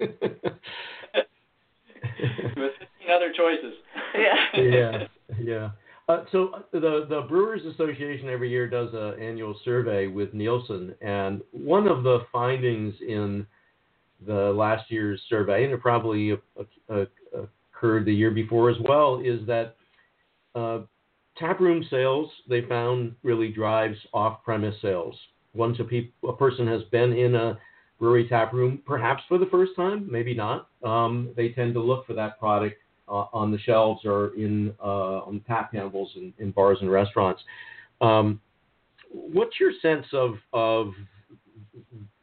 fifteen 2.79 3.11
other 3.13 3.33
choices. 3.37 3.75
Yeah. 4.15 4.63
yeah, 4.63 5.07
yeah. 5.41 5.71
Uh, 6.09 6.25
so 6.31 6.53
uh, 6.55 6.61
the 6.71 7.07
the 7.09 7.27
Brewers 7.29 7.63
Association 7.75 8.29
every 8.29 8.51
year 8.51 8.69
does 8.69 8.91
an 8.93 9.21
annual 9.21 9.59
survey 9.65 10.07
with 10.07 10.33
Nielsen, 10.33 10.95
and 11.01 11.43
one 11.51 11.89
of 11.89 12.05
the 12.05 12.21
findings 12.31 12.95
in 13.01 13.45
the 14.27 14.53
last 14.53 14.91
year's 14.91 15.21
survey, 15.29 15.65
and 15.65 15.73
it 15.73 15.81
probably 15.81 16.37
occurred 16.89 18.05
the 18.05 18.15
year 18.15 18.31
before 18.31 18.71
as 18.71 18.77
well, 18.81 19.21
is 19.25 19.47
that 19.47 19.77
uh, 20.55 20.81
taproom 21.37 21.85
sales 21.91 22.31
they 22.49 22.63
found 22.63 23.15
really 23.23 23.51
drives 23.51 23.99
off-premise 24.13 24.77
sales. 24.83 25.17
Once 25.55 25.79
a, 25.81 25.85
pe- 25.85 26.11
a 26.27 26.33
person 26.33 26.67
has 26.67 26.83
been 26.85 27.13
in 27.13 27.35
a 27.35 27.59
brewery 27.99 28.29
taproom, 28.29 28.83
perhaps 28.85 29.23
for 29.29 29.39
the 29.39 29.47
first 29.47 29.73
time, 29.77 30.09
maybe 30.11 30.35
not, 30.35 30.69
um, 30.83 31.31
they 31.37 31.51
tend 31.51 31.75
to 31.75 31.81
look 31.81 32.07
for 32.07 32.15
that 32.15 32.39
product 32.39 32.77
uh, 33.09 33.27
on 33.33 33.51
the 33.53 33.59
shelves 33.59 34.01
or 34.05 34.35
in 34.37 34.75
uh, 34.83 35.21
on 35.21 35.41
tap 35.47 35.73
handles 35.73 36.11
in, 36.17 36.33
in, 36.39 36.51
bars 36.51 36.79
and 36.81 36.91
restaurants. 36.91 37.43
Um, 38.01 38.41
what's 39.11 39.61
your 39.61 39.73
sense 39.81 40.07
of 40.13 40.35
of 40.53 40.93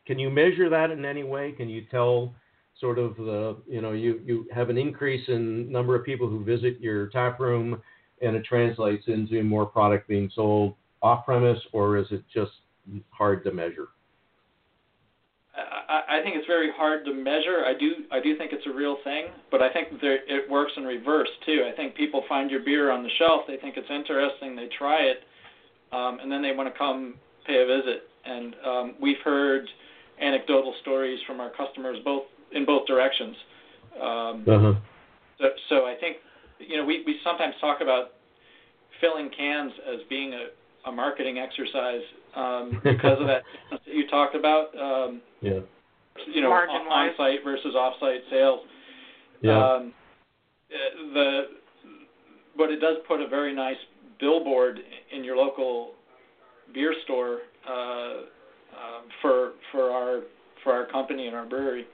can 0.09 0.17
you 0.17 0.31
measure 0.31 0.71
that 0.71 0.89
in 0.89 1.05
any 1.05 1.21
way? 1.21 1.51
Can 1.51 1.69
you 1.69 1.85
tell 1.91 2.33
sort 2.79 2.97
of 2.97 3.15
the 3.15 3.57
you 3.67 3.79
know 3.79 3.91
you 3.91 4.19
you 4.25 4.47
have 4.51 4.71
an 4.71 4.77
increase 4.77 5.23
in 5.27 5.71
number 5.71 5.95
of 5.95 6.03
people 6.03 6.27
who 6.27 6.43
visit 6.43 6.79
your 6.81 7.09
tap 7.09 7.39
room, 7.39 7.79
and 8.19 8.35
it 8.35 8.43
translates 8.43 9.03
into 9.05 9.43
more 9.43 9.67
product 9.67 10.07
being 10.07 10.31
sold 10.33 10.73
off 11.03 11.25
premise, 11.25 11.59
or 11.73 11.95
is 11.95 12.07
it 12.09 12.23
just 12.33 12.53
hard 13.11 13.43
to 13.43 13.51
measure? 13.51 13.89
I, 15.89 16.21
think 16.23 16.35
it's 16.35 16.47
very 16.47 16.71
hard 16.75 17.05
to 17.05 17.13
measure. 17.13 17.63
I 17.65 17.73
do 17.79 17.91
I 18.11 18.19
do 18.19 18.35
think 18.35 18.51
it's 18.51 18.65
a 18.65 18.73
real 18.73 18.97
thing, 19.03 19.25
but 19.51 19.61
I 19.61 19.71
think 19.71 20.01
there, 20.01 20.19
it 20.27 20.49
works 20.49 20.71
in 20.75 20.85
reverse 20.85 21.29
too. 21.45 21.67
I 21.71 21.75
think 21.75 21.93
people 21.93 22.23
find 22.27 22.49
your 22.49 22.61
beer 22.61 22.89
on 22.89 23.03
the 23.03 23.09
shelf, 23.19 23.41
they 23.47 23.57
think 23.57 23.75
it's 23.77 23.89
interesting, 23.91 24.55
they 24.55 24.69
try 24.75 25.01
it, 25.01 25.19
um, 25.91 26.17
and 26.19 26.31
then 26.31 26.41
they 26.41 26.55
want 26.55 26.71
to 26.71 26.77
come 26.77 27.15
pay 27.45 27.61
a 27.61 27.65
visit. 27.65 28.03
And 28.25 28.55
um, 28.65 28.95
we've 29.01 29.21
heard 29.23 29.67
anecdotal 30.21 30.73
stories 30.81 31.19
from 31.25 31.39
our 31.39 31.49
customers, 31.51 31.97
both 32.03 32.23
in 32.51 32.65
both 32.65 32.85
directions. 32.87 33.35
Um, 33.95 34.45
uh-huh. 34.47 34.73
so, 35.39 35.45
so 35.69 35.75
I 35.85 35.95
think 35.99 36.17
you 36.59 36.77
know 36.77 36.85
we, 36.85 37.03
we 37.05 37.19
sometimes 37.23 37.55
talk 37.59 37.81
about 37.81 38.11
filling 39.01 39.29
cans 39.35 39.71
as 39.87 39.99
being 40.09 40.33
a, 40.33 40.89
a 40.89 40.91
marketing 40.91 41.37
exercise 41.37 42.01
um, 42.35 42.79
because 42.83 43.19
of 43.19 43.27
that 43.27 43.43
that 43.71 43.81
you 43.85 44.07
talked 44.07 44.35
about. 44.35 44.75
Um, 44.77 45.21
yeah. 45.41 45.59
You 46.27 46.41
know, 46.41 46.51
on 46.51 47.11
site 47.15 47.45
versus 47.45 47.75
off 47.75 47.93
site 47.99 48.21
sales. 48.29 48.59
Yeah. 49.41 49.75
Um, 49.75 49.93
the 51.13 51.43
but 52.57 52.69
it 52.69 52.81
does 52.81 52.97
put 53.07 53.21
a 53.21 53.27
very 53.27 53.55
nice 53.55 53.77
billboard 54.19 54.79
in 55.15 55.23
your 55.23 55.37
local 55.37 55.91
beer 56.73 56.93
store 57.05 57.39
uh, 57.67 58.25
um, 58.79 59.03
for 59.21 59.51
for 59.71 59.91
our 59.91 60.21
for 60.63 60.73
our 60.73 60.85
company 60.85 61.27
and 61.27 61.35
our 61.35 61.45
brewery. 61.45 61.85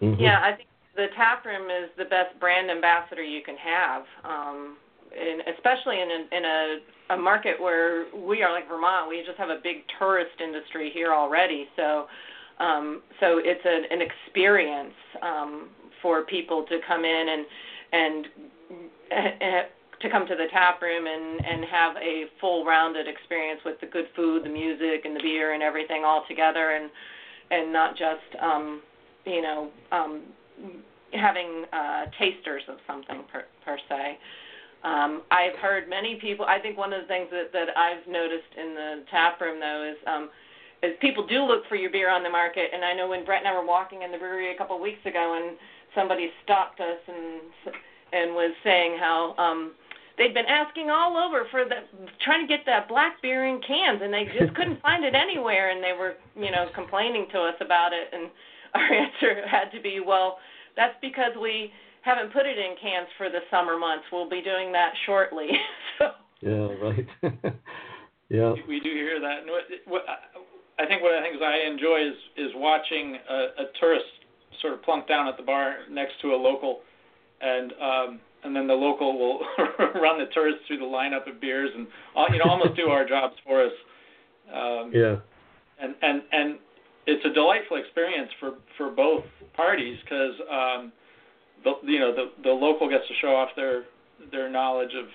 Mm-hmm. 0.00 0.20
Yeah, 0.20 0.40
I 0.42 0.56
think 0.56 0.68
the 0.96 1.06
tap 1.16 1.44
room 1.44 1.70
is 1.70 1.90
the 1.96 2.04
best 2.04 2.38
brand 2.40 2.70
ambassador 2.70 3.22
you 3.22 3.42
can 3.42 3.56
have, 3.56 4.02
um, 4.24 4.76
and 5.16 5.42
especially 5.54 6.00
in 6.00 6.08
a, 6.10 6.36
in 6.36 6.44
a, 6.44 7.14
a 7.14 7.16
market 7.16 7.60
where 7.60 8.06
we 8.14 8.42
are 8.42 8.52
like 8.52 8.68
Vermont. 8.68 9.08
We 9.08 9.22
just 9.24 9.38
have 9.38 9.50
a 9.50 9.60
big 9.62 9.84
tourist 9.98 10.40
industry 10.42 10.90
here 10.92 11.12
already, 11.12 11.68
so 11.76 12.06
um, 12.58 13.02
so 13.20 13.40
it's 13.42 13.64
an, 13.64 13.84
an 13.90 14.06
experience 14.06 14.94
um, 15.22 15.68
for 16.00 16.22
people 16.22 16.64
to 16.68 16.78
come 16.86 17.04
in 17.04 17.26
and 17.28 17.46
and. 17.92 19.66
To 20.02 20.10
come 20.10 20.26
to 20.26 20.34
the 20.34 20.46
tap 20.50 20.82
room 20.82 21.06
and 21.06 21.46
and 21.46 21.64
have 21.64 21.96
a 21.96 22.24
full 22.40 22.64
rounded 22.64 23.06
experience 23.06 23.60
with 23.64 23.80
the 23.80 23.86
good 23.86 24.06
food, 24.16 24.44
the 24.44 24.48
music, 24.48 25.04
and 25.04 25.14
the 25.14 25.20
beer 25.20 25.54
and 25.54 25.62
everything 25.62 26.02
all 26.04 26.24
together, 26.26 26.72
and 26.72 26.90
and 27.52 27.72
not 27.72 27.96
just 27.96 28.42
um, 28.42 28.82
you 29.24 29.42
know 29.42 29.70
um, 29.92 30.22
having 31.12 31.64
uh, 31.72 32.06
tasters 32.18 32.62
of 32.68 32.78
something 32.86 33.22
per, 33.30 33.44
per 33.64 33.78
se. 33.88 34.18
Um, 34.82 35.22
I've 35.30 35.54
heard 35.60 35.88
many 35.88 36.16
people. 36.16 36.44
I 36.46 36.58
think 36.58 36.76
one 36.76 36.92
of 36.92 37.02
the 37.02 37.06
things 37.06 37.28
that 37.30 37.52
that 37.52 37.76
I've 37.76 38.04
noticed 38.08 38.52
in 38.60 38.74
the 38.74 39.04
tap 39.10 39.40
room 39.40 39.60
though 39.60 39.88
is 39.88 39.96
um, 40.08 40.30
is 40.82 40.94
people 41.00 41.24
do 41.24 41.44
look 41.44 41.66
for 41.68 41.76
your 41.76 41.90
beer 41.90 42.10
on 42.10 42.24
the 42.24 42.30
market. 42.30 42.70
And 42.74 42.84
I 42.84 42.92
know 42.92 43.08
when 43.08 43.24
Bret 43.24 43.38
and 43.38 43.48
I 43.48 43.54
were 43.54 43.64
walking 43.64 44.02
in 44.02 44.10
the 44.10 44.18
brewery 44.18 44.52
a 44.52 44.58
couple 44.58 44.74
of 44.74 44.82
weeks 44.82 45.04
ago, 45.06 45.38
and 45.40 45.56
somebody 45.94 46.30
stopped 46.42 46.80
us 46.80 46.98
and 47.06 47.74
and 48.12 48.34
was 48.34 48.52
saying 48.64 48.98
how 48.98 49.34
um, 49.38 49.72
they'd 50.18 50.34
been 50.34 50.46
asking 50.46 50.90
all 50.90 51.16
over 51.16 51.46
for 51.50 51.64
the 51.64 51.86
trying 52.24 52.46
to 52.46 52.48
get 52.48 52.64
that 52.66 52.88
black 52.88 53.20
beer 53.22 53.46
in 53.46 53.60
cans 53.66 54.00
and 54.02 54.12
they 54.12 54.26
just 54.38 54.54
couldn't 54.56 54.80
find 54.82 55.04
it 55.04 55.14
anywhere 55.14 55.70
and 55.70 55.82
they 55.82 55.92
were 55.92 56.14
you 56.36 56.50
know 56.50 56.66
complaining 56.74 57.26
to 57.32 57.38
us 57.38 57.54
about 57.60 57.92
it 57.92 58.08
and 58.12 58.30
our 58.74 58.92
answer 58.92 59.46
had 59.46 59.70
to 59.70 59.80
be 59.80 60.00
well 60.00 60.38
that's 60.76 60.94
because 61.02 61.32
we 61.40 61.70
haven't 62.00 62.32
put 62.32 62.46
it 62.46 62.58
in 62.58 62.74
cans 62.80 63.06
for 63.16 63.28
the 63.28 63.40
summer 63.50 63.78
months. 63.78 64.04
We'll 64.10 64.28
be 64.28 64.42
doing 64.42 64.72
that 64.72 64.92
shortly. 65.06 65.48
So 65.98 66.08
yeah 66.40 66.74
right. 66.82 67.06
Yeah. 68.28 68.54
We 68.66 68.80
do 68.80 68.90
hear 68.90 69.20
that. 69.20 69.42
And 69.42 69.50
what, 69.50 69.62
what 69.86 70.02
i 70.78 70.86
think 70.86 71.02
one 71.02 71.14
of 71.14 71.22
the 71.22 71.28
things 71.28 71.42
i 71.44 71.68
enjoy 71.70 72.08
is 72.08 72.16
is 72.36 72.50
watching 72.56 73.18
a, 73.28 73.34
a 73.62 73.64
tourist 73.78 74.06
sort 74.62 74.72
of 74.72 74.82
plunk 74.82 75.06
down 75.06 75.28
at 75.28 75.36
the 75.36 75.42
bar 75.42 75.76
next 75.90 76.14
to 76.22 76.28
a 76.28 76.36
local. 76.36 76.80
And 77.40 77.72
um, 77.72 78.20
and 78.44 78.54
then 78.54 78.66
the 78.66 78.74
local 78.74 79.18
will 79.18 79.40
run 80.00 80.18
the 80.18 80.26
tourists 80.32 80.62
through 80.66 80.78
the 80.78 80.84
lineup 80.84 81.28
of 81.28 81.40
beers 81.40 81.70
and 81.74 81.86
you 82.32 82.38
know 82.38 82.50
almost 82.50 82.76
do 82.76 82.88
our 82.88 83.06
jobs 83.06 83.34
for 83.46 83.64
us. 83.64 83.72
Um, 84.52 84.90
yeah. 84.92 85.16
And 85.80 85.94
and 86.02 86.22
and 86.32 86.58
it's 87.06 87.24
a 87.24 87.32
delightful 87.32 87.76
experience 87.78 88.30
for 88.38 88.54
for 88.76 88.90
both 88.90 89.24
parties 89.54 89.98
because 90.04 90.34
um, 90.50 90.92
the 91.64 91.72
you 91.84 91.98
know 91.98 92.14
the 92.14 92.30
the 92.42 92.50
local 92.50 92.88
gets 92.88 93.06
to 93.08 93.14
show 93.20 93.34
off 93.34 93.50
their 93.56 93.84
their 94.30 94.50
knowledge 94.50 94.92
of 94.94 95.06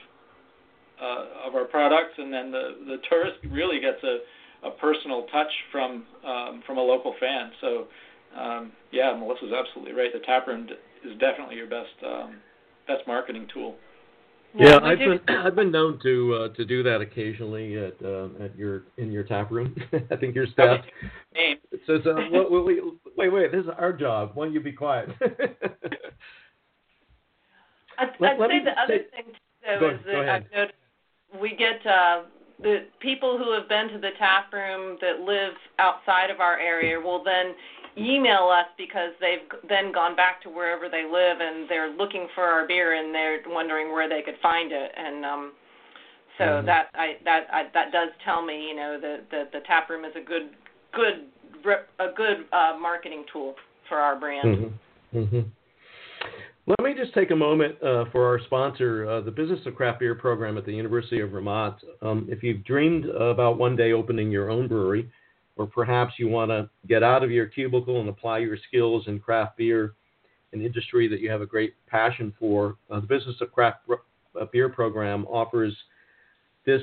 uh, 1.02 1.48
of 1.48 1.56
our 1.56 1.66
products, 1.66 2.14
and 2.18 2.34
then 2.34 2.52
the 2.52 2.76
the 2.86 2.98
tourist 3.10 3.38
really 3.50 3.80
gets 3.80 4.04
a 4.04 4.20
a 4.68 4.72
personal 4.72 5.26
touch 5.32 5.52
from 5.72 6.06
um, 6.26 6.64
from 6.66 6.78
a 6.78 6.82
local 6.82 7.14
fan. 7.20 7.52
So 7.62 7.88
um, 8.38 8.72
yeah, 8.92 9.14
Melissa's 9.18 9.54
absolutely 9.54 9.94
right. 9.94 10.12
The 10.12 10.20
tap 10.26 10.48
room 10.48 10.68
is 11.06 11.18
definitely 11.20 11.56
your 11.56 11.68
best 11.68 11.96
um, 12.06 12.38
best 12.88 13.06
marketing 13.08 13.48
tool. 13.54 13.76
Yeah, 14.56 14.80
I've 14.82 14.98
been 14.98 15.20
I've 15.30 15.56
been 15.56 15.72
known 15.72 16.00
to 16.04 16.34
uh, 16.34 16.50
to 16.56 16.66
do 16.66 16.84
that 16.84 17.02
occasionally 17.02 17.78
at 17.78 17.96
uh, 18.04 18.30
at 18.44 18.58
your 18.58 18.84
in 18.98 19.12
your 19.12 19.24
tap 19.24 19.52
room. 19.52 19.76
I 20.12 20.16
think 20.16 20.36
your 20.36 20.48
staff 20.48 20.84
it 21.36 21.82
says, 21.86 22.02
uh, 22.06 22.16
wait, 22.32 22.52
wait, 22.52 22.80
wait, 23.16 23.30
wait, 23.30 23.52
this 23.52 23.62
is 23.62 23.70
our 23.78 23.94
job. 23.94 24.32
Why 24.34 24.46
don't 24.46 24.54
you 24.54 24.60
be 24.60 24.72
quiet? 24.72 25.10
I'd, 28.00 28.10
let, 28.20 28.34
I'd 28.34 28.40
let 28.40 28.50
say 28.50 28.64
the 28.64 28.80
other 28.80 28.98
thing 29.12 29.26
too, 29.26 29.78
though 29.80 29.90
is 29.90 30.00
that 30.06 30.30
I've 30.30 30.52
noticed 30.52 30.78
we 31.42 31.50
get 31.56 31.86
uh, 31.86 32.24
the 32.62 32.86
people 33.00 33.38
who 33.38 33.54
have 33.54 33.70
been 33.70 33.90
to 33.90 34.00
the 34.00 34.12
tap 34.18 34.52
room 34.54 34.98
that 35.02 35.20
live 35.22 35.54
outside 35.80 36.30
of 36.30 36.40
our 36.40 36.60
area 36.60 37.00
will 37.00 37.24
then 37.24 37.54
email 37.98 38.50
us 38.54 38.68
because 38.78 39.12
they've 39.20 39.48
then 39.68 39.92
gone 39.92 40.16
back 40.16 40.42
to 40.44 40.50
wherever 40.50 40.90
they 40.90 41.04
live 41.04 41.38
and 41.42 41.70
they're 41.70 41.92
looking 41.92 42.28
for 42.36 42.44
our 42.44 42.68
beer 42.68 42.96
and 42.96 43.14
they're 43.14 43.40
wondering 43.48 43.92
where 43.92 44.08
they 44.08 44.22
could 44.22 44.38
find 44.42 44.72
it 44.72 44.92
and 44.96 45.26
um 45.26 45.52
so 46.38 46.44
mm-hmm. 46.44 46.66
that 46.68 46.90
I 46.94 47.18
that 47.26 47.48
I, 47.52 47.64
that 47.74 47.92
does 47.92 48.10
tell 48.24 48.46
me 48.46 48.68
you 48.70 48.76
know 48.76 49.00
that 49.02 49.30
the, 49.32 49.44
the 49.52 49.66
tap 49.66 49.90
room 49.90 50.06
is 50.06 50.14
a 50.16 50.24
good 50.24 50.50
good 50.94 51.28
a 52.00 52.14
good 52.16 52.46
uh, 52.52 52.78
marketing 52.80 53.26
tool 53.32 53.56
for 53.90 53.98
our 53.98 54.20
brand. 54.20 54.58
Mm-hmm. 54.58 55.18
Mm-hmm. 55.18 55.40
Let 56.68 56.80
me 56.84 56.94
just 57.02 57.14
take 57.14 57.32
a 57.32 57.36
moment 57.36 57.82
uh, 57.82 58.06
for 58.12 58.28
our 58.28 58.40
sponsor, 58.46 59.10
uh, 59.10 59.22
the 59.22 59.32
Business 59.32 59.60
of 59.66 59.76
Craft 59.76 60.00
Beer 60.00 60.16
program 60.16 60.58
at 60.58 60.66
the 60.66 60.74
University 60.74 61.22
of 61.22 61.32
Vermont. 61.32 61.76
Um, 62.02 62.28
if 62.30 62.44
you've 62.44 62.64
dreamed 62.66 63.06
about 63.06 63.58
one 63.58 63.78
day 63.78 63.94
opening 63.94 64.32
your 64.32 64.50
own 64.50 64.68
brewery, 64.68 65.10
or 65.58 65.68
perhaps 65.68 66.14
you 66.18 66.28
want 66.28 66.52
to 66.52 66.70
get 66.88 67.04
out 67.04 67.24
of 67.24 67.32
your 67.32 67.48
cubicle 67.48 68.00
and 68.00 68.10
apply 68.10 68.40
your 68.40 68.58
skills 68.68 69.06
in 69.08 69.20
craft 69.20 69.58
beer, 69.58 69.94
an 70.54 70.62
industry 70.62 71.08
that 71.08 71.20
you 71.20 71.30
have 71.30 71.42
a 71.42 71.46
great 71.46 71.74
passion 71.88 72.34
for, 72.40 72.78
uh, 72.90 73.00
the 73.00 73.08
Business 73.08 73.36
of 73.42 73.52
Craft 73.52 73.80
uh, 73.90 74.46
Beer 74.52 74.70
program 74.70 75.26
offers 75.26 75.76
this 76.66 76.82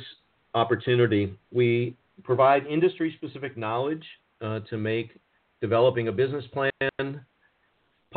opportunity. 0.55 1.37
We 1.53 1.97
provide 2.23 2.67
industry 2.67 3.15
specific 3.17 3.57
knowledge 3.57 4.05
uh, 4.41 4.61
to 4.71 4.77
make 4.77 5.19
developing 5.61 6.09
a 6.09 6.13
business 6.13 6.45
plan 6.53 7.21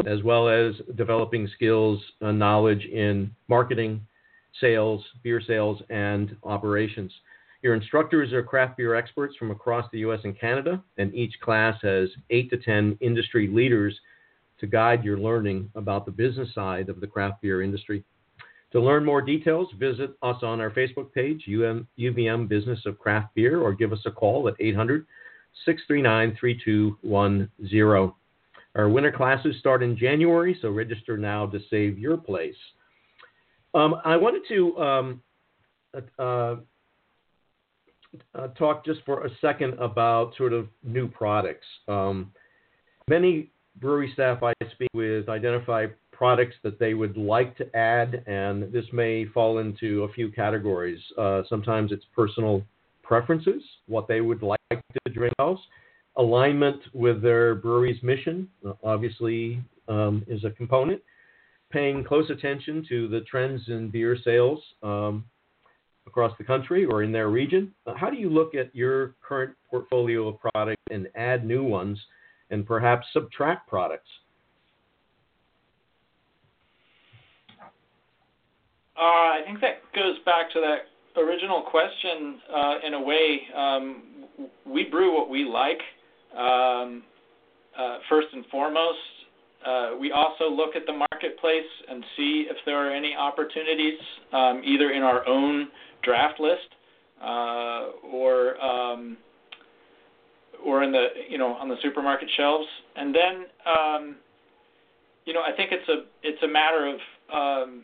as 0.06 0.22
well 0.24 0.48
as 0.48 0.76
developing 0.96 1.50
skills 1.56 2.00
and 2.22 2.38
knowledge 2.38 2.86
in 2.86 3.32
marketing, 3.48 4.06
sales, 4.62 5.04
beer 5.24 5.42
sales, 5.46 5.82
and 5.90 6.36
operations. 6.44 7.12
Your 7.64 7.74
instructors 7.74 8.34
are 8.34 8.44
craft 8.44 8.78
beer 8.78 8.96
experts 8.96 9.36
from 9.36 9.52
across 9.52 9.90
the 9.92 10.00
U.S. 10.00 10.20
and 10.24 10.40
Canada, 10.40 10.84
and 10.98 11.14
each 11.14 11.34
class 11.42 11.78
has 11.82 12.10
eight 12.30 12.50
to 12.52 12.58
10 12.58 12.98
industry 13.02 13.48
leaders 13.48 14.00
to 14.60 14.68
guide 14.68 15.04
your 15.04 15.18
learning 15.18 15.70
about 15.76 16.06
the 16.06 16.12
business 16.12 16.54
side 16.54 16.90
of 16.90 17.00
the 17.00 17.08
craft 17.08 17.42
beer 17.42 17.62
industry. 17.62 18.04
To 18.74 18.82
learn 18.82 19.06
more 19.06 19.22
details, 19.22 19.70
visit 19.80 20.12
us 20.22 20.44
on 20.44 20.60
our 20.60 20.70
Facebook 20.72 21.14
page, 21.14 21.46
UM, 21.48 21.88
UVM 21.98 22.48
Business 22.48 22.80
of 22.86 23.00
Craft 23.00 23.34
Beer, 23.34 23.62
or 23.62 23.74
give 23.74 23.94
us 23.94 24.02
a 24.06 24.12
call 24.12 24.48
at 24.48 24.56
800 24.60 25.06
639 25.66 26.38
3210. 26.40 28.14
Our 28.76 28.90
winter 28.90 29.12
classes 29.12 29.56
start 29.60 29.82
in 29.82 29.98
January, 29.98 30.58
so 30.62 30.70
register 30.70 31.18
now 31.18 31.48
to 31.48 31.60
save 31.70 31.98
your 31.98 32.18
place. 32.18 32.56
Um, 33.74 33.96
I 34.06 34.18
wanted 34.18 34.44
to 34.50 34.78
um, 34.78 35.22
uh, 36.20 36.56
uh, 38.36 38.48
talk 38.50 38.86
just 38.86 39.02
for 39.06 39.26
a 39.26 39.30
second 39.42 39.74
about 39.76 40.36
sort 40.36 40.54
of 40.54 40.68
new 40.84 41.08
products. 41.08 41.66
Um, 41.88 42.32
many 43.08 43.52
brewery 43.80 44.12
staff 44.14 44.44
I 44.44 44.54
speak 44.74 44.90
with 44.94 45.30
identify 45.30 45.88
products 46.12 46.56
that 46.64 46.80
they 46.80 46.94
would 46.94 47.16
like 47.16 47.56
to 47.58 47.76
add, 47.76 48.24
and 48.26 48.72
this 48.72 48.86
may 48.92 49.26
fall 49.26 49.60
into 49.60 50.04
a 50.04 50.14
few 50.14 50.32
categories. 50.32 51.00
Uh, 51.18 51.44
sometimes 51.48 51.92
it's 51.92 52.06
personal 52.16 52.64
preferences, 53.04 53.62
what 53.88 54.08
they 54.08 54.22
would 54.22 54.42
like 54.42 54.60
to 54.72 55.12
drink 55.14 55.34
house 55.38 55.60
alignment 56.18 56.82
with 56.94 57.22
their 57.22 57.56
brewery's 57.56 58.02
mission, 58.04 58.50
uh, 58.68 58.74
obviously, 58.84 59.62
um, 59.88 60.24
is 60.28 60.44
a 60.44 60.50
component. 60.50 61.02
Paying 61.72 62.04
close 62.04 62.30
attention 62.30 62.86
to 62.90 63.08
the 63.08 63.22
trends 63.22 63.62
in 63.68 63.90
beer 63.90 64.18
sales 64.24 64.60
um, 64.84 65.26
across 66.08 66.32
the 66.38 66.44
country 66.44 66.86
or 66.86 67.04
in 67.04 67.12
their 67.12 67.30
region. 67.30 67.74
Uh, 67.86 67.94
how 67.96 68.10
do 68.10 68.18
you 68.18 68.30
look 68.30 68.56
at 68.56 68.74
your 68.76 69.16
current 69.22 69.54
portfolio 69.70 70.30
of 70.30 70.40
products 70.40 70.82
and 70.90 71.08
add 71.16 71.46
new 71.46 71.64
ones 71.64 72.00
and 72.50 72.66
perhaps 72.66 73.06
subtract 73.14 73.68
products? 73.68 74.10
Uh, 78.98 79.02
I 79.02 79.42
think 79.46 79.62
that 79.62 79.82
goes 79.94 80.18
back 80.26 80.52
to 80.54 80.62
that 80.62 81.22
original 81.22 81.62
question 81.62 82.40
uh, 82.52 82.74
in 82.86 82.94
a 82.96 83.02
way. 83.02 83.42
Um, 83.56 84.04
we 84.66 84.86
brew 84.86 85.16
what 85.16 85.30
we 85.30 85.44
like, 85.44 85.80
um, 86.36 87.04
uh, 87.78 87.98
first 88.10 88.28
and 88.34 88.46
foremost. 88.48 88.98
Uh, 89.68 89.98
we 90.00 90.12
also 90.12 90.50
look 90.50 90.76
at 90.76 90.86
the 90.86 90.94
marketplace 90.94 91.72
and 91.90 92.04
see 92.16 92.46
if 92.50 92.56
there 92.66 92.88
are 92.88 92.94
any 92.94 93.14
opportunities, 93.16 94.00
um, 94.32 94.62
either 94.64 94.92
in 94.92 95.04
our 95.04 95.28
own 95.28 95.68
draft 96.04 96.40
list 96.40 96.70
uh, 97.22 97.88
or 98.10 98.60
um, 98.64 99.18
or 100.66 100.84
in 100.84 100.92
the 100.92 101.08
you 101.30 101.38
know 101.38 101.54
on 101.56 101.68
the 101.68 101.76
supermarket 101.82 102.30
shelves. 102.38 102.68
And 102.96 103.14
then 103.14 103.46
um, 103.66 104.16
you 105.26 105.34
know 105.34 105.42
I 105.42 105.56
think 105.56 105.72
it's 105.74 105.90
a 105.90 106.06
it's 106.24 106.42
a 106.44 106.48
matter 106.48 106.88
of 106.88 107.00
um, 107.34 107.84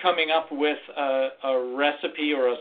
coming 0.00 0.30
up 0.30 0.48
with 0.50 0.78
a, 0.96 1.28
a 1.44 1.76
recipe 1.76 2.32
or 2.32 2.48
a 2.48 2.56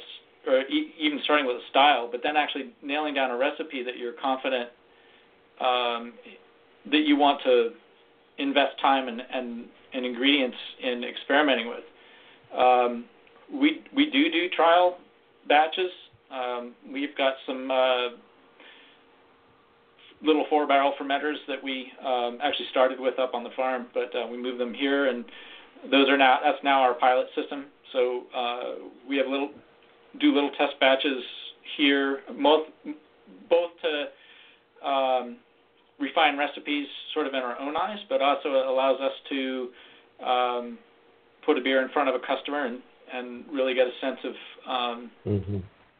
or 0.45 0.63
even 0.99 1.19
starting 1.23 1.45
with 1.45 1.57
a 1.57 1.69
style, 1.69 2.09
but 2.11 2.21
then 2.23 2.35
actually 2.35 2.73
nailing 2.83 3.13
down 3.13 3.31
a 3.31 3.37
recipe 3.37 3.83
that 3.83 3.97
you're 3.97 4.13
confident 4.13 4.69
um, 5.59 6.13
that 6.85 7.03
you 7.05 7.15
want 7.15 7.41
to 7.43 7.71
invest 8.37 8.79
time 8.81 9.07
and, 9.07 9.21
and, 9.33 9.65
and 9.93 10.05
ingredients 10.05 10.57
in 10.81 11.03
experimenting 11.03 11.67
with. 11.67 11.83
Um, 12.57 13.05
we 13.51 13.83
we 13.95 14.09
do 14.09 14.29
do 14.29 14.49
trial 14.49 14.97
batches. 15.47 15.91
Um, 16.31 16.73
we've 16.91 17.15
got 17.17 17.33
some 17.45 17.71
uh, 17.71 18.07
little 20.21 20.45
four 20.49 20.67
barrel 20.67 20.93
fermenters 20.99 21.37
that 21.47 21.63
we 21.63 21.91
um, 22.05 22.39
actually 22.41 22.67
started 22.71 22.99
with 22.99 23.19
up 23.19 23.33
on 23.33 23.43
the 23.43 23.49
farm, 23.55 23.87
but 23.93 24.13
uh, 24.15 24.27
we 24.29 24.37
moved 24.37 24.59
them 24.59 24.73
here, 24.73 25.07
and 25.07 25.23
those 25.91 26.09
are 26.09 26.17
now 26.17 26.39
that's 26.43 26.63
now 26.63 26.81
our 26.81 26.93
pilot 26.93 27.27
system. 27.35 27.65
So 27.93 28.23
uh, 28.35 28.63
we 29.07 29.17
have 29.17 29.27
little 29.27 29.51
do 30.19 30.33
little 30.33 30.51
test 30.51 30.79
batches 30.79 31.23
here, 31.77 32.21
both 32.41 32.67
both 33.49 33.71
to 33.81 34.87
um, 34.87 35.37
refine 35.99 36.37
recipes 36.37 36.87
sort 37.13 37.27
of 37.27 37.33
in 37.33 37.39
our 37.39 37.59
own 37.59 37.75
eyes, 37.75 37.99
but 38.09 38.21
also 38.21 38.49
it 38.49 38.65
allows 38.65 38.99
us 39.01 39.13
to 39.29 39.69
um, 40.25 40.77
put 41.45 41.57
a 41.57 41.61
beer 41.61 41.81
in 41.81 41.89
front 41.89 42.09
of 42.09 42.15
a 42.15 42.19
customer 42.19 42.65
and, 42.65 42.79
and 43.13 43.45
really 43.51 43.73
get 43.73 43.87
a 43.87 43.95
sense 44.01 44.19
of 44.23 44.33
um, 44.69 45.11
mm-hmm. 45.25 45.57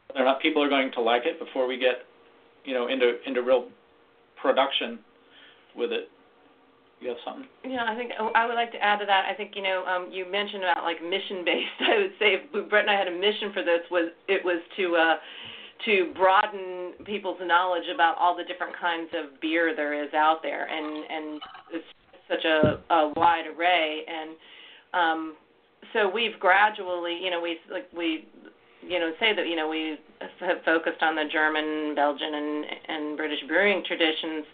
whether 0.08 0.20
or 0.20 0.24
not 0.24 0.40
people 0.40 0.62
are 0.62 0.68
going 0.68 0.92
to 0.92 1.00
like 1.00 1.22
it 1.24 1.38
before 1.38 1.66
we 1.66 1.78
get 1.78 2.06
you 2.64 2.74
know 2.74 2.88
into 2.88 3.16
into 3.26 3.42
real 3.42 3.68
production 4.40 4.98
with 5.74 5.90
it. 5.92 6.08
You 7.00 7.10
have 7.10 7.18
something? 7.24 7.46
Yeah, 7.62 7.86
I 7.86 7.94
think 7.94 8.10
I 8.18 8.44
would 8.44 8.56
like 8.56 8.72
to 8.72 8.82
add 8.82 8.98
to 8.98 9.06
that. 9.06 9.24
I 9.30 9.34
think 9.34 9.54
you 9.54 9.62
know 9.62 9.84
um, 9.86 10.10
you 10.10 10.30
mentioned 10.30 10.64
about 10.64 10.82
like 10.82 11.02
mission 11.02 11.44
based. 11.44 11.78
I 11.80 11.98
would 11.98 12.14
say 12.18 12.34
if 12.34 12.68
Bret 12.68 12.82
and 12.82 12.90
I 12.90 12.98
had 12.98 13.08
a 13.08 13.16
mission 13.16 13.52
for 13.52 13.62
this 13.62 13.82
was 13.90 14.10
it 14.26 14.44
was 14.44 14.60
to 14.76 14.96
uh, 14.96 15.16
to 15.84 16.12
broaden 16.14 16.92
people's 17.04 17.38
knowledge 17.42 17.84
about 17.92 18.16
all 18.18 18.36
the 18.36 18.44
different 18.44 18.74
kinds 18.80 19.10
of 19.14 19.40
beer 19.40 19.74
there 19.74 20.04
is 20.04 20.12
out 20.14 20.42
there, 20.42 20.66
and 20.66 21.04
and 21.10 21.40
it's 21.72 21.84
such 22.28 22.44
a, 22.44 22.94
a 22.94 23.12
wide 23.16 23.44
array. 23.46 24.02
And 24.06 24.30
um, 24.92 25.36
so 25.92 26.08
we've 26.08 26.38
gradually, 26.38 27.18
you 27.22 27.30
know, 27.30 27.40
we 27.40 27.58
like 27.70 27.88
we 27.96 28.26
you 28.82 28.98
know 28.98 29.12
say 29.20 29.34
that 29.34 29.46
you 29.46 29.56
know 29.56 29.68
we 29.68 29.98
have 30.40 30.58
focused 30.64 31.02
on 31.02 31.14
the 31.14 31.24
German, 31.32 31.94
Belgian, 31.94 32.34
and 32.34 32.64
and 32.88 33.16
British 33.16 33.40
brewing 33.46 33.82
traditions 33.86 34.44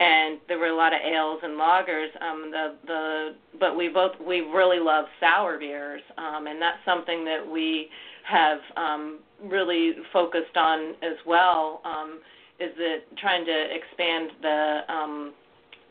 and 0.00 0.38
there 0.48 0.58
were 0.58 0.68
a 0.68 0.76
lot 0.76 0.94
of 0.94 1.00
ales 1.00 1.40
and 1.42 1.60
lagers. 1.60 2.08
Um, 2.22 2.50
the 2.50 2.74
the 2.86 3.34
but 3.58 3.76
we 3.76 3.88
both 3.88 4.12
we 4.26 4.40
really 4.40 4.80
love 4.80 5.04
sour 5.20 5.58
beers, 5.58 6.00
um, 6.16 6.46
and 6.46 6.60
that's 6.60 6.78
something 6.86 7.24
that 7.26 7.46
we 7.46 7.88
have 8.24 8.58
um, 8.76 9.20
really 9.44 9.92
focused 10.12 10.56
on 10.56 10.90
as 11.02 11.16
well. 11.26 11.80
Um, 11.84 12.20
is 12.58 12.70
that 12.76 12.98
trying 13.18 13.44
to 13.46 13.64
expand 13.74 14.30
the 14.42 14.80
um, 14.88 15.32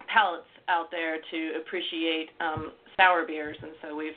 palates 0.08 0.46
out 0.68 0.92
there 0.92 1.18
to 1.32 1.52
appreciate 1.60 2.30
um, 2.39 2.72
sour 2.96 3.26
beers, 3.26 3.58
and 3.62 3.72
so 3.82 3.96
we've 3.96 4.12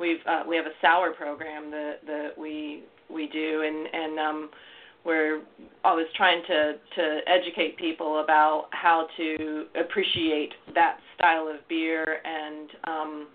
we've 0.00 0.24
uh, 0.26 0.42
we 0.48 0.56
have 0.56 0.66
a 0.66 0.76
sour 0.80 1.12
program 1.12 1.70
that 1.70 1.96
that 2.06 2.30
we 2.38 2.84
we 3.10 3.28
do, 3.28 3.62
and 3.62 3.86
and 3.92 4.18
um, 4.18 4.50
we're 5.04 5.42
always 5.84 6.06
trying 6.16 6.42
to 6.46 6.74
to 6.96 7.18
educate 7.26 7.76
people 7.76 8.20
about 8.20 8.68
how 8.70 9.06
to 9.16 9.66
appreciate 9.78 10.52
that 10.74 10.98
style 11.14 11.48
of 11.48 11.56
beer 11.68 12.18
and 12.24 12.70
um, 12.84 13.26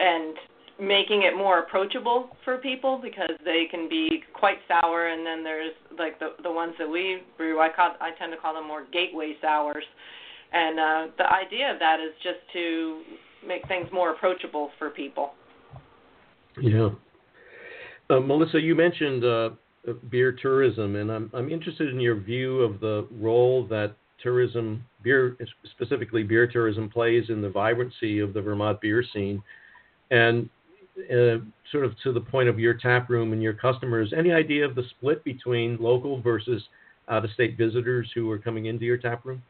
and 0.00 0.36
making 0.80 1.22
it 1.22 1.36
more 1.36 1.60
approachable 1.60 2.30
for 2.44 2.58
people 2.58 3.00
because 3.02 3.30
they 3.44 3.66
can 3.70 3.88
be 3.88 4.22
quite 4.32 4.58
sour 4.66 5.08
and 5.08 5.24
then 5.24 5.44
there's 5.44 5.72
like 5.98 6.18
the 6.18 6.30
the 6.42 6.50
ones 6.50 6.74
that 6.78 6.88
we 6.88 7.22
brew 7.36 7.60
I 7.60 7.68
call 7.68 7.94
I 8.00 8.10
tend 8.18 8.32
to 8.32 8.38
call 8.38 8.54
them 8.54 8.66
more 8.66 8.84
gateway 8.92 9.34
sours 9.40 9.84
and 10.52 10.80
uh 10.80 11.12
the 11.16 11.32
idea 11.32 11.72
of 11.72 11.78
that 11.78 12.00
is 12.00 12.12
just 12.22 12.40
to 12.54 13.02
make 13.46 13.66
things 13.68 13.86
more 13.92 14.12
approachable 14.12 14.70
for 14.78 14.90
people. 14.90 15.32
Yeah. 16.60 16.90
Uh, 18.10 18.20
Melissa, 18.20 18.60
you 18.60 18.74
mentioned 18.74 19.24
uh, 19.24 19.50
beer 20.10 20.32
tourism, 20.32 20.96
and 20.96 21.10
I'm 21.10 21.30
I'm 21.32 21.50
interested 21.50 21.88
in 21.88 22.00
your 22.00 22.16
view 22.16 22.60
of 22.60 22.80
the 22.80 23.06
role 23.10 23.66
that 23.68 23.94
tourism, 24.22 24.84
beer 25.02 25.36
specifically 25.72 26.22
beer 26.22 26.46
tourism, 26.46 26.88
plays 26.88 27.24
in 27.28 27.42
the 27.42 27.50
vibrancy 27.50 28.20
of 28.20 28.34
the 28.34 28.42
Vermont 28.42 28.80
beer 28.80 29.04
scene, 29.12 29.42
and 30.10 30.48
uh, 30.98 31.38
sort 31.72 31.84
of 31.84 31.92
to 32.02 32.12
the 32.12 32.20
point 32.20 32.48
of 32.48 32.58
your 32.58 32.74
tap 32.74 33.10
room 33.10 33.32
and 33.32 33.42
your 33.42 33.54
customers. 33.54 34.12
Any 34.16 34.32
idea 34.32 34.64
of 34.64 34.74
the 34.74 34.84
split 34.90 35.24
between 35.24 35.76
local 35.80 36.20
versus 36.20 36.62
out-of-state 37.08 37.58
visitors 37.58 38.10
who 38.14 38.30
are 38.30 38.38
coming 38.38 38.66
into 38.66 38.84
your 38.84 38.96
tap 38.96 39.24
room? 39.24 39.42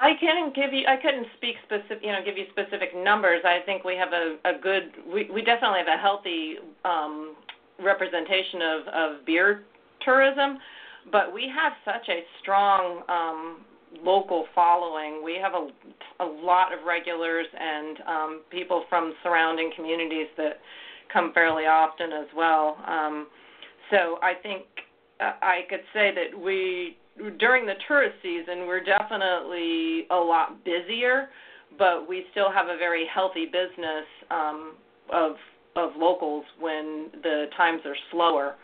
I 0.00 0.14
couldn't 0.18 0.54
give 0.56 0.72
you. 0.72 0.84
I 0.88 0.96
couldn't 0.96 1.28
speak 1.36 1.56
specific. 1.64 2.02
You 2.02 2.10
know, 2.10 2.18
give 2.24 2.36
you 2.36 2.46
specific 2.50 2.90
numbers. 2.96 3.42
I 3.44 3.60
think 3.64 3.84
we 3.84 3.94
have 3.96 4.12
a, 4.12 4.36
a 4.44 4.58
good. 4.60 4.90
We, 5.06 5.30
we 5.32 5.42
definitely 5.42 5.78
have 5.78 5.98
a 5.98 6.00
healthy 6.00 6.56
um, 6.84 7.36
representation 7.78 8.62
of, 8.62 8.88
of 8.88 9.26
beer 9.26 9.62
tourism, 10.04 10.58
but 11.12 11.32
we 11.32 11.48
have 11.54 11.72
such 11.84 12.08
a 12.08 12.24
strong 12.40 13.02
um, 13.08 13.58
local 14.02 14.46
following. 14.54 15.22
We 15.24 15.38
have 15.42 15.52
a, 15.54 15.68
a 16.22 16.26
lot 16.26 16.72
of 16.72 16.84
regulars 16.86 17.46
and 17.58 17.98
um, 18.06 18.40
people 18.50 18.84
from 18.88 19.14
surrounding 19.22 19.72
communities 19.76 20.28
that 20.36 20.60
come 21.12 21.32
fairly 21.32 21.64
often 21.64 22.12
as 22.12 22.26
well. 22.36 22.78
Um, 22.86 23.26
so 23.90 24.18
I 24.22 24.34
think 24.42 24.64
uh, 25.20 25.32
I 25.42 25.60
could 25.68 25.82
say 25.92 26.12
that 26.14 26.38
we 26.38 26.96
during 27.38 27.66
the 27.66 27.74
tourist 27.86 28.16
season 28.22 28.66
we're 28.66 28.82
definitely 28.82 30.06
a 30.10 30.16
lot 30.16 30.64
busier, 30.64 31.28
but 31.78 32.08
we 32.08 32.24
still 32.30 32.50
have 32.50 32.68
a 32.68 32.78
very 32.78 33.06
healthy 33.12 33.46
business 33.46 34.06
um, 34.30 34.74
of 35.12 35.32
of 35.76 35.90
locals 35.96 36.44
when 36.58 37.08
the 37.22 37.46
times 37.56 37.80
are 37.84 37.96
slower. 38.10 38.56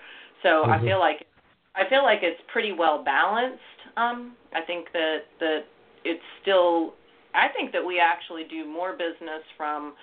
So 0.42 0.48
mm-hmm. 0.48 0.70
I 0.70 0.80
feel 0.80 0.98
like 0.98 1.26
I 1.74 1.88
feel 1.88 2.02
like 2.02 2.20
it's 2.22 2.40
pretty 2.52 2.72
well 2.72 3.04
balanced. 3.04 3.62
Um, 3.98 4.36
I 4.54 4.62
think 4.62 4.86
that 4.92 5.18
that 5.40 5.60
it's 6.04 6.22
still. 6.42 6.94
I 7.34 7.48
think 7.54 7.72
that 7.72 7.84
we 7.84 8.00
actually 8.00 8.44
do 8.48 8.66
more 8.66 8.92
business 8.92 9.42
from 9.56 9.94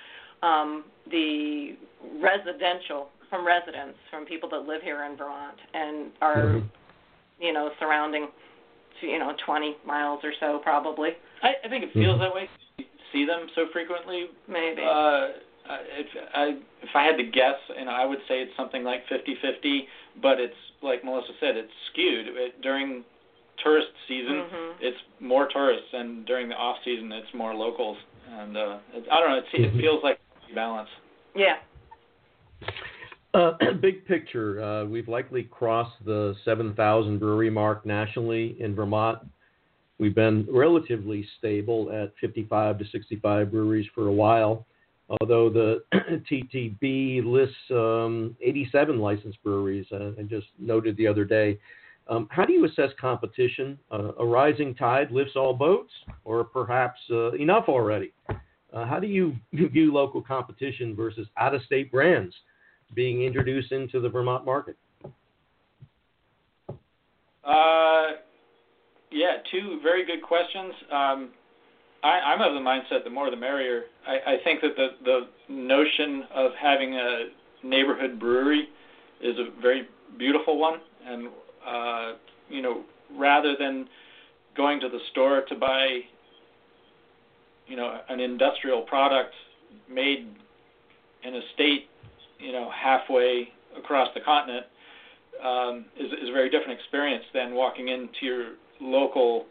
um, 0.44 0.86
the 1.10 1.76
residential, 2.22 3.10
from 3.30 3.46
residents, 3.46 3.98
from 4.12 4.26
people 4.26 4.50
that 4.50 4.60
live 4.60 4.82
here 4.84 5.04
in 5.06 5.18
Vermont 5.18 5.58
and 5.74 6.12
are, 6.22 6.36
mm-hmm. 6.36 6.68
you 7.40 7.52
know, 7.52 7.72
surrounding, 7.80 8.28
you 9.02 9.18
know, 9.18 9.34
20 9.44 9.78
miles 9.86 10.20
or 10.24 10.34
so 10.40 10.60
probably. 10.62 11.10
I, 11.42 11.54
I 11.66 11.70
think 11.70 11.84
it 11.84 11.94
feels 11.94 12.20
mm-hmm. 12.20 12.22
that 12.22 12.36
way. 12.36 12.50
See 13.12 13.26
them 13.26 13.48
so 13.56 13.66
frequently. 13.74 14.26
Maybe. 14.48 14.82
Uh, 14.84 15.34
uh, 15.66 15.82
if 15.98 16.08
I 16.36 16.46
if 16.84 16.90
I 16.94 17.04
had 17.04 17.18
to 17.18 17.24
guess, 17.24 17.58
and 17.76 17.90
I 17.90 18.06
would 18.06 18.20
say 18.28 18.36
it's 18.36 18.56
something 18.56 18.84
like 18.84 19.02
50-50, 19.08 19.80
but 20.22 20.40
it's 20.40 20.54
like 20.84 21.04
Melissa 21.04 21.34
said, 21.40 21.58
it's 21.58 21.72
skewed 21.92 22.28
it, 22.28 22.62
during 22.62 23.04
tourist 23.66 23.88
season. 24.08 24.46
Mm-hmm. 24.46 24.78
It's 24.82 24.98
more 25.20 25.48
tourists, 25.52 25.90
and 25.92 26.26
during 26.26 26.48
the 26.50 26.56
off 26.56 26.78
season, 26.86 27.12
it's 27.12 27.34
more 27.34 27.54
locals. 27.54 27.98
And 28.30 28.56
uh, 28.56 28.78
it, 28.94 29.06
I 29.12 29.20
don't 29.20 29.30
know. 29.30 29.38
It, 29.38 29.46
it 29.54 29.70
mm-hmm. 29.70 29.80
feels 29.80 30.04
like 30.04 30.20
balance. 30.54 30.90
Yeah. 31.36 31.56
Uh, 33.34 33.52
big 33.82 34.06
picture, 34.06 34.64
uh, 34.64 34.86
we've 34.86 35.08
likely 35.08 35.44
crossed 35.44 35.96
the 36.06 36.36
7,000 36.46 37.20
brewery 37.20 37.50
mark 37.50 37.86
nationally 37.86 38.56
in 38.60 38.76
Vermont. 38.76 39.20
We've 39.98 40.16
been 40.16 40.48
relatively 40.50 41.26
stable 41.40 41.90
at 41.92 42.14
55 42.22 42.80
to 42.80 42.86
65 42.92 43.52
breweries 43.52 43.88
for 43.96 44.08
a 44.08 44.12
while 44.12 44.66
although 45.10 45.50
the 45.50 45.84
TTB 46.32 47.26
lists 47.26 47.56
um, 47.72 48.36
87 48.42 49.00
licensed 49.00 49.42
breweries, 49.44 49.86
uh, 49.92 50.12
I 50.20 50.24
just 50.24 50.48
noted 50.60 50.98
the 50.98 51.08
other 51.08 51.26
day. 51.26 51.60
Um, 52.08 52.28
how 52.30 52.46
do 52.46 52.54
you 52.54 52.66
assess 52.66 52.92
competition? 53.00 53.80
Uh, 53.92 54.12
a 54.20 54.26
rising 54.26 54.76
tide 54.76 55.12
lifts 55.12 55.34
all 55.36 55.54
boats, 55.54 55.92
or 56.24 56.44
perhaps 56.44 57.00
uh, 57.10 57.32
enough 57.34 57.66
already? 57.68 58.14
Uh, 58.30 58.86
how 58.86 59.00
do 59.00 59.08
you 59.08 59.36
view 59.54 59.94
local 59.94 60.22
competition 60.22 60.96
versus 60.96 61.28
out 61.38 61.56
of 61.56 61.62
state 61.64 61.92
brands 61.92 62.36
being 62.94 63.24
introduced 63.24 63.72
into 63.72 64.00
the 64.00 64.10
Vermont 64.10 64.46
market? 64.46 64.78
Uh, 67.44 68.18
yeah, 69.12 69.38
two 69.52 69.80
very 69.82 70.06
good 70.06 70.22
questions. 70.22 70.74
Um, 70.92 71.30
I, 72.04 72.20
I'm 72.20 72.42
of 72.42 72.54
the 72.54 72.60
mindset 72.60 73.04
the 73.04 73.10
more 73.10 73.32
the 73.32 73.38
merrier. 73.38 73.84
I, 74.08 74.34
I 74.34 74.38
think 74.44 74.62
that 74.62 74.76
the 74.76 74.90
the 75.04 75.54
notion 75.54 76.24
of 76.34 76.52
having 76.62 76.94
a 76.96 77.30
neighborhood 77.64 78.20
brewery 78.20 78.68
is 79.22 79.36
a 79.40 79.60
very 79.62 79.88
beautiful 80.18 80.60
one, 80.60 80.80
and 81.06 81.30
you 82.50 82.62
know, 82.62 82.84
rather 83.18 83.56
than 83.58 83.88
going 84.56 84.80
to 84.80 84.90
the 84.90 85.00
store 85.12 85.42
to 85.50 85.56
buy, 85.56 86.00
you 87.68 87.76
know, 87.76 88.00
an 88.10 88.20
industrial 88.20 88.82
product 88.82 89.34
made 89.90 90.28
in 91.24 91.36
a 91.36 91.42
state, 91.54 91.88
you 92.40 92.52
know, 92.52 92.70
halfway 92.72 93.50
across 93.78 94.10
the 94.14 94.22
continent, 94.22 94.66
um, 95.44 95.86
is 96.00 96.12
is 96.12 96.30
a 96.30 96.32
very 96.32 96.50
different 96.50 96.80
experience 96.80 97.26
than 97.34 97.54
walking 97.54 97.90
into 97.90 98.26
your 98.26 98.46
local. 98.80 99.46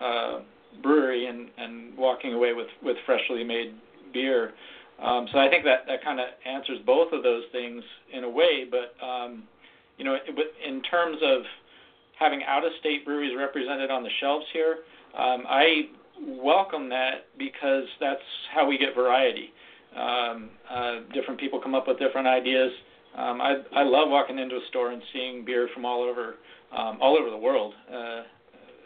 Uh, 0.00 0.40
brewery 0.82 1.26
and 1.26 1.48
and 1.58 1.96
walking 1.96 2.32
away 2.34 2.52
with 2.52 2.68
with 2.82 2.96
freshly 3.06 3.44
made 3.44 3.74
beer. 4.12 4.52
Um, 5.02 5.26
so 5.32 5.38
I 5.38 5.48
think 5.48 5.64
that 5.64 5.86
that 5.86 6.04
kind 6.04 6.20
of 6.20 6.26
answers 6.44 6.78
both 6.84 7.12
of 7.12 7.22
those 7.22 7.44
things 7.52 7.82
in 8.12 8.24
a 8.24 8.28
way. 8.28 8.66
But 8.70 8.94
um, 9.04 9.44
you 9.96 10.04
know, 10.04 10.16
in 10.66 10.82
terms 10.82 11.18
of 11.22 11.42
having 12.20 12.42
out-of-state 12.44 13.04
breweries 13.04 13.34
represented 13.36 13.90
on 13.90 14.02
the 14.04 14.10
shelves 14.20 14.44
here, 14.52 14.78
um, 15.18 15.44
I 15.48 15.88
welcome 16.20 16.88
that 16.90 17.26
because 17.38 17.84
that's 17.98 18.20
how 18.54 18.68
we 18.68 18.78
get 18.78 18.94
variety. 18.94 19.52
Um, 19.96 20.50
uh, 20.70 21.00
different 21.12 21.40
people 21.40 21.60
come 21.60 21.74
up 21.74 21.88
with 21.88 21.98
different 21.98 22.28
ideas. 22.28 22.70
Um, 23.16 23.40
I 23.40 23.56
I 23.74 23.82
love 23.82 24.08
walking 24.08 24.38
into 24.38 24.54
a 24.54 24.60
store 24.68 24.92
and 24.92 25.02
seeing 25.12 25.44
beer 25.44 25.68
from 25.74 25.84
all 25.84 26.02
over 26.02 26.36
um, 26.76 26.98
all 27.00 27.18
over 27.18 27.28
the 27.28 27.36
world. 27.36 27.74
Uh, 27.92 28.20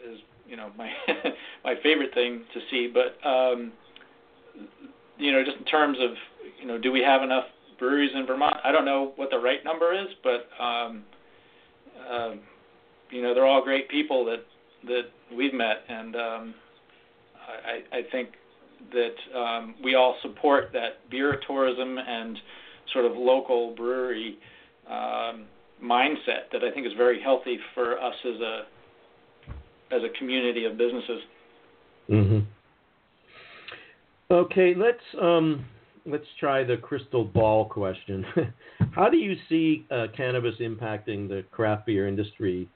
is 0.09 0.19
you 0.47 0.55
know 0.55 0.71
my 0.75 0.89
my 1.63 1.75
favorite 1.83 2.13
thing 2.15 2.43
to 2.53 2.59
see. 2.71 2.91
But 2.91 3.27
um, 3.27 3.71
you 5.17 5.31
know, 5.31 5.43
just 5.43 5.57
in 5.57 5.65
terms 5.65 5.97
of 6.01 6.11
you 6.59 6.67
know, 6.67 6.79
do 6.79 6.91
we 6.91 7.01
have 7.01 7.21
enough 7.21 7.45
breweries 7.77 8.11
in 8.15 8.25
Vermont? 8.25 8.57
I 8.63 8.71
don't 8.71 8.85
know 8.85 9.13
what 9.15 9.29
the 9.29 9.37
right 9.37 9.63
number 9.63 9.93
is, 9.93 10.07
but 10.23 10.49
um, 10.63 11.03
uh, 12.09 12.31
you 13.15 13.21
know, 13.21 13.33
they're 13.33 13.45
all 13.45 13.63
great 13.63 13.89
people 13.89 14.25
that 14.25 14.43
that 14.87 15.03
we've 15.35 15.53
met, 15.53 15.77
and 15.87 16.15
um, 16.15 16.53
I, 17.65 17.97
I 17.97 18.01
think 18.11 18.29
that 18.91 19.39
um, 19.39 19.75
we 19.83 19.95
all 19.95 20.17
support 20.21 20.69
that 20.73 21.09
beer 21.09 21.39
tourism 21.47 21.97
and 21.97 22.37
sort 22.93 23.05
of 23.05 23.13
local 23.15 23.73
brewery 23.75 24.37
um, 24.87 25.45
mindset 25.81 26.51
that 26.51 26.63
I 26.63 26.71
think 26.71 26.85
is 26.85 26.93
very 26.97 27.21
healthy 27.21 27.57
for 27.73 27.99
us 27.99 28.15
as 28.25 28.41
a 28.41 28.61
as 29.91 30.01
a 30.03 30.17
community 30.17 30.65
of 30.65 30.77
businesses. 30.77 31.21
Mm-hmm. 32.09 32.39
Okay, 34.29 34.75
let's 34.75 34.99
um, 35.21 35.65
let's 36.05 36.25
try 36.39 36.63
the 36.63 36.77
crystal 36.77 37.23
ball 37.23 37.65
question. 37.65 38.25
How 38.91 39.09
do 39.09 39.17
you 39.17 39.35
see 39.47 39.85
uh, 39.89 40.07
cannabis 40.15 40.55
impacting 40.59 41.29
the 41.29 41.45
craft 41.51 41.85
beer 41.85 42.07
industry, 42.07 42.67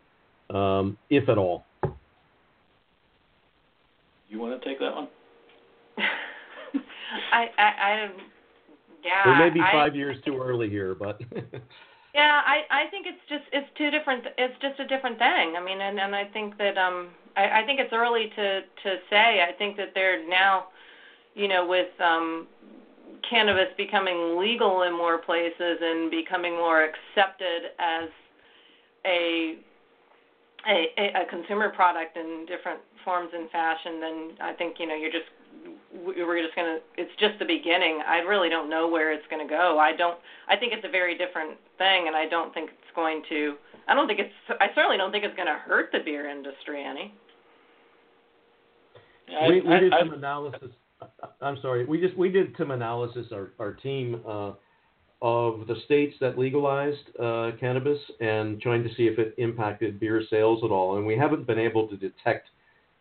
um, 0.50 0.98
if 1.10 1.30
at 1.30 1.38
all? 1.38 1.66
You 4.30 4.40
want 4.40 4.62
to 4.62 4.68
take 4.68 4.80
that 4.80 4.94
one? 4.94 5.08
I, 7.32 7.50
I, 7.58 7.64
I, 7.64 8.10
yeah. 9.04 9.26
We 9.26 9.46
may 9.46 9.50
be 9.50 9.60
I, 9.60 9.72
five 9.72 9.96
years 9.96 10.18
too 10.24 10.38
early 10.38 10.70
here, 10.70 10.94
but. 10.94 11.20
yeah, 12.14 12.42
I, 12.46 12.62
I 12.70 12.88
think 12.92 13.08
it's 13.08 13.22
just 13.28 13.44
it's 13.52 13.68
two 13.78 13.90
different. 13.90 14.26
It's 14.38 14.54
just 14.62 14.80
a 14.80 14.86
different 14.86 15.18
thing. 15.18 15.56
I 15.58 15.64
mean, 15.64 15.82
and 15.82 16.00
and 16.00 16.16
I 16.16 16.26
think 16.26 16.58
that 16.58 16.78
um, 16.78 17.10
I, 17.36 17.62
I 17.62 17.66
think 17.66 17.80
it's 17.80 17.94
early 17.94 18.32
to 18.36 18.62
to 18.62 18.96
say. 19.10 19.44
I 19.48 19.52
think 19.58 19.78
that 19.78 19.94
they're 19.96 20.28
now, 20.30 20.68
you 21.34 21.48
know, 21.48 21.66
with 21.66 21.90
um, 22.00 22.48
cannabis 23.28 23.70
becoming 23.78 24.38
legal 24.38 24.84
in 24.84 24.94
more 24.96 25.18
places 25.18 25.80
and 25.82 26.12
becoming 26.12 26.54
more 26.54 26.84
accepted 26.84 27.72
as 27.80 28.10
a 29.06 29.58
a, 30.68 31.24
a 31.24 31.26
consumer 31.30 31.70
product 31.70 32.18
in 32.18 32.46
different 32.48 32.80
forms 33.06 33.30
and 33.34 33.50
fashion, 33.50 34.00
then 34.02 34.32
I 34.42 34.54
think 34.54 34.76
you 34.80 34.88
know 34.88 34.96
you're 34.96 35.12
just 35.12 35.30
we're 35.94 36.42
just 36.42 36.56
gonna. 36.56 36.80
It's 36.98 37.12
just 37.20 37.40
the 37.40 37.46
beginning. 37.46 38.02
I 38.08 38.18
really 38.20 38.50
don't 38.50 38.70
know 38.70 38.88
where 38.88 39.12
it's 39.12 39.26
gonna 39.30 39.48
go. 39.48 39.80
I 39.80 39.96
don't. 39.96 40.18
I 40.48 40.56
think 40.56 40.74
it's 40.74 40.86
a 40.86 40.92
very 40.92 41.18
different 41.18 41.58
thing, 41.78 42.08
and 42.08 42.16
I 42.16 42.28
don't 42.28 42.54
think 42.54 42.70
it's 42.72 42.96
going 42.96 43.24
to. 43.30 43.56
I 43.88 43.96
don't 43.96 44.08
think 44.08 44.20
it's. 44.20 44.34
I 44.60 44.68
certainly 44.76 44.98
don't 44.98 45.12
think 45.12 45.24
it's 45.24 45.36
to 45.36 45.60
hurt 45.66 45.90
the 45.92 46.00
beer 46.04 46.30
industry 46.30 46.84
any. 46.84 47.14
we, 49.48 49.62
we 49.62 49.80
did 49.80 49.94
some 50.00 50.14
analysis. 50.14 50.70
I'm 51.42 51.58
sorry. 51.62 51.86
We 51.86 52.00
just 52.00 52.18
we 52.18 52.30
did 52.30 52.54
some 52.58 52.72
analysis. 52.72 53.28
Our 53.32 53.52
our 53.60 53.74
team. 53.74 54.22
Uh, 54.28 54.52
of 55.22 55.68
the 55.68 55.76
states 55.86 56.16
that 56.22 56.38
legalized 56.38 57.16
uh, 57.22 57.52
cannabis 57.60 58.00
and 58.22 58.62
trying 58.62 58.84
to 58.84 58.90
see 58.96 59.08
if 59.08 59.20
it 59.20 59.36
impacted 59.38 60.00
beer 60.00 60.24
sales 60.30 60.62
at 60.64 60.72
all. 60.72 60.98
And 60.98 61.06
we 61.06 61.18
haven't 61.18 61.46
been 61.46 61.60
able 61.60 61.88
to 61.90 61.98
detect 61.98 62.48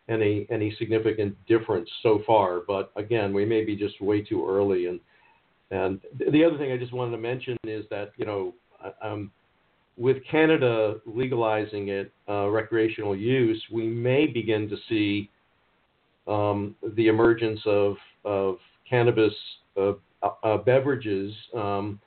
any 0.09 0.47
any 0.49 0.75
significant 0.77 1.35
difference 1.47 1.89
so 2.03 2.21
far. 2.25 2.61
But 2.67 2.91
again, 2.95 3.33
we 3.33 3.45
may 3.45 3.63
be 3.63 3.75
just 3.75 4.01
way 4.01 4.21
too 4.21 4.45
early. 4.47 4.87
And 4.87 4.99
and 5.71 6.01
the 6.31 6.43
other 6.43 6.57
thing 6.57 6.71
I 6.71 6.77
just 6.77 6.93
wanted 6.93 7.11
to 7.11 7.21
mention 7.21 7.55
is 7.63 7.85
that 7.89 8.11
you 8.17 8.25
know 8.25 8.53
um, 9.01 9.31
with 9.97 10.17
Canada 10.29 10.95
legalizing 11.05 11.89
it 11.89 12.11
uh, 12.27 12.47
recreational 12.49 13.15
use, 13.15 13.61
we 13.71 13.87
may 13.87 14.25
begin 14.27 14.67
to 14.69 14.77
see 14.89 15.29
um, 16.27 16.75
the 16.95 17.07
emergence 17.07 17.61
of 17.65 17.95
of 18.25 18.57
cannabis 18.89 19.33
uh, 19.77 19.93
uh, 20.43 20.57
beverages 20.57 21.33
um, 21.55 21.99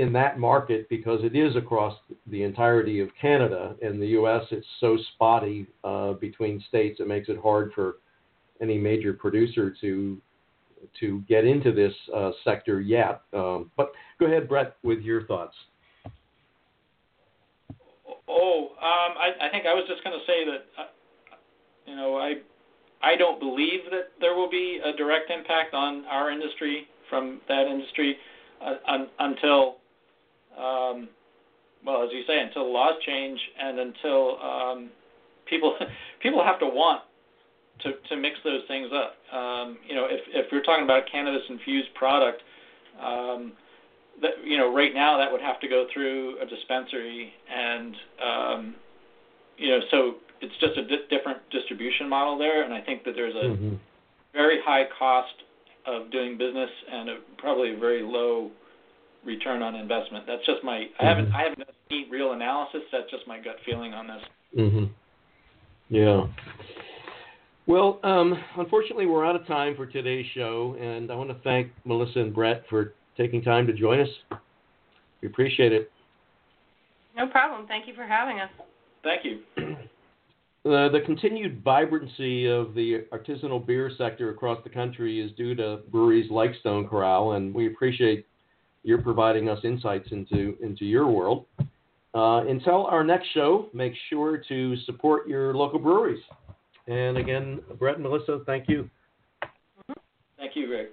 in 0.00 0.14
that 0.14 0.38
market 0.38 0.88
because 0.88 1.20
it 1.22 1.36
is 1.36 1.54
across 1.56 1.94
the 2.28 2.42
entirety 2.42 3.00
of 3.00 3.10
Canada. 3.20 3.76
and 3.82 4.00
the 4.00 4.06
U.S., 4.08 4.42
it's 4.50 4.66
so 4.80 4.96
spotty 5.14 5.66
uh, 5.84 6.14
between 6.14 6.64
states, 6.68 7.00
it 7.00 7.06
makes 7.06 7.28
it 7.28 7.36
hard 7.42 7.72
for 7.74 7.96
any 8.62 8.78
major 8.78 9.12
producer 9.12 9.74
to 9.82 10.20
to 10.98 11.20
get 11.28 11.44
into 11.44 11.72
this 11.72 11.92
uh, 12.16 12.30
sector 12.42 12.80
yet. 12.80 13.20
Um, 13.34 13.70
but 13.76 13.92
go 14.18 14.24
ahead, 14.24 14.48
Bret, 14.48 14.76
with 14.82 15.00
your 15.00 15.26
thoughts. 15.26 15.54
Oh, 18.26 18.68
um, 18.80 19.12
I, 19.18 19.32
I, 19.42 19.50
think 19.50 19.66
I 19.66 19.74
was 19.74 19.84
just 19.86 20.02
going 20.02 20.18
to 20.18 20.24
say 20.24 20.46
that, 20.46 20.82
uh, 20.82 20.86
you 21.84 21.96
know, 21.96 22.16
I 22.16 22.36
I 23.02 23.16
don't 23.16 23.38
believe 23.38 23.80
that 23.90 24.12
there 24.20 24.34
will 24.34 24.48
be 24.48 24.80
a 24.82 24.96
direct 24.96 25.30
impact 25.30 25.74
on 25.74 26.06
our 26.06 26.30
industry 26.30 26.88
from 27.10 27.42
that 27.48 27.66
industry 27.66 28.16
uh, 28.64 28.76
un, 28.88 29.08
until 29.18 29.79
um, 30.60 31.08
well, 31.84 32.02
as 32.02 32.10
you 32.12 32.22
say, 32.26 32.40
until 32.40 32.72
laws 32.72 32.94
change 33.06 33.40
and 33.58 33.78
until 33.78 34.38
um, 34.40 34.90
people 35.46 35.76
people 36.22 36.44
have 36.44 36.58
to 36.60 36.66
want 36.66 37.02
to 37.82 37.92
to 38.08 38.16
mix 38.16 38.36
those 38.44 38.62
things 38.68 38.90
up. 38.92 39.14
Um, 39.34 39.78
you 39.88 39.94
know, 39.94 40.06
if 40.08 40.20
if 40.28 40.46
we're 40.52 40.62
talking 40.62 40.84
about 40.84 41.08
a 41.08 41.10
cannabis 41.10 41.42
infused 41.48 41.92
product, 41.94 42.42
um, 43.00 43.52
that 44.20 44.32
you 44.44 44.58
know, 44.58 44.72
right 44.72 44.94
now 44.94 45.18
that 45.18 45.30
would 45.30 45.40
have 45.40 45.60
to 45.60 45.68
go 45.68 45.86
through 45.92 46.36
a 46.40 46.46
dispensary, 46.46 47.32
and 47.50 47.94
um, 48.22 48.74
you 49.56 49.70
know, 49.70 49.80
so 49.90 50.14
it's 50.40 50.54
just 50.60 50.76
a 50.76 50.86
di- 50.86 51.06
different 51.10 51.38
distribution 51.50 52.08
model 52.08 52.38
there, 52.38 52.62
and 52.64 52.72
I 52.72 52.80
think 52.80 53.04
that 53.04 53.12
there's 53.14 53.34
a 53.34 53.48
mm-hmm. 53.48 53.74
very 54.32 54.58
high 54.64 54.84
cost 54.98 55.34
of 55.86 56.10
doing 56.10 56.36
business 56.36 56.70
and 56.92 57.08
a, 57.08 57.16
probably 57.38 57.74
a 57.74 57.78
very 57.78 58.02
low 58.02 58.50
return 59.24 59.62
on 59.62 59.74
investment. 59.74 60.24
That's 60.26 60.44
just 60.46 60.62
my. 60.64 60.78
Mm-hmm. 60.78 61.04
I 61.04 61.08
haven't. 61.08 61.32
I 61.32 61.42
haven't 61.42 61.58
done 61.58 61.74
any 61.90 62.06
real 62.10 62.32
analysis. 62.32 62.82
That's 62.92 63.10
just 63.10 63.26
my 63.26 63.38
gut 63.38 63.56
feeling 63.64 63.94
on 63.94 64.06
this. 64.06 64.22
Mhm. 64.58 64.90
Yeah. 65.88 66.26
Well, 67.66 68.00
um, 68.02 68.42
unfortunately, 68.56 69.06
we're 69.06 69.24
out 69.24 69.36
of 69.36 69.46
time 69.46 69.76
for 69.76 69.86
today's 69.86 70.26
show, 70.34 70.76
and 70.80 71.10
I 71.10 71.14
want 71.14 71.30
to 71.30 71.36
thank 71.44 71.70
Melissa 71.84 72.20
and 72.20 72.34
Bret 72.34 72.64
for 72.68 72.94
taking 73.16 73.42
time 73.42 73.66
to 73.66 73.72
join 73.72 74.00
us. 74.00 74.08
We 75.20 75.28
appreciate 75.28 75.72
it. 75.72 75.90
No 77.16 77.26
problem. 77.26 77.66
Thank 77.68 77.86
you 77.86 77.94
for 77.94 78.04
having 78.04 78.40
us. 78.40 78.50
Thank 79.02 79.24
you. 79.24 79.40
Uh, 80.62 80.90
the 80.90 81.00
continued 81.06 81.64
vibrancy 81.64 82.46
of 82.46 82.74
the 82.74 83.06
artisanal 83.14 83.66
beer 83.66 83.90
sector 83.96 84.28
across 84.28 84.62
the 84.62 84.68
country 84.68 85.18
is 85.18 85.32
due 85.32 85.54
to 85.54 85.80
breweries 85.90 86.30
like 86.30 86.50
Stone 86.60 86.86
Corral, 86.86 87.32
and 87.32 87.54
we 87.54 87.66
appreciate 87.66 88.26
you're 88.82 89.02
providing 89.02 89.48
us 89.48 89.58
insights 89.64 90.08
into 90.12 90.56
into 90.62 90.84
your 90.84 91.06
world. 91.06 91.46
Uh, 92.12 92.44
until 92.48 92.86
our 92.86 93.04
next 93.04 93.28
show, 93.34 93.68
make 93.72 93.92
sure 94.08 94.42
to 94.48 94.76
support 94.84 95.28
your 95.28 95.54
local 95.54 95.78
breweries. 95.78 96.22
And 96.88 97.16
again, 97.16 97.60
Bret 97.78 97.94
and 97.94 98.02
Melissa, 98.02 98.40
thank 98.46 98.68
you. 98.68 98.90
Thank 100.36 100.56
you, 100.56 100.66
Greg. 100.66 100.86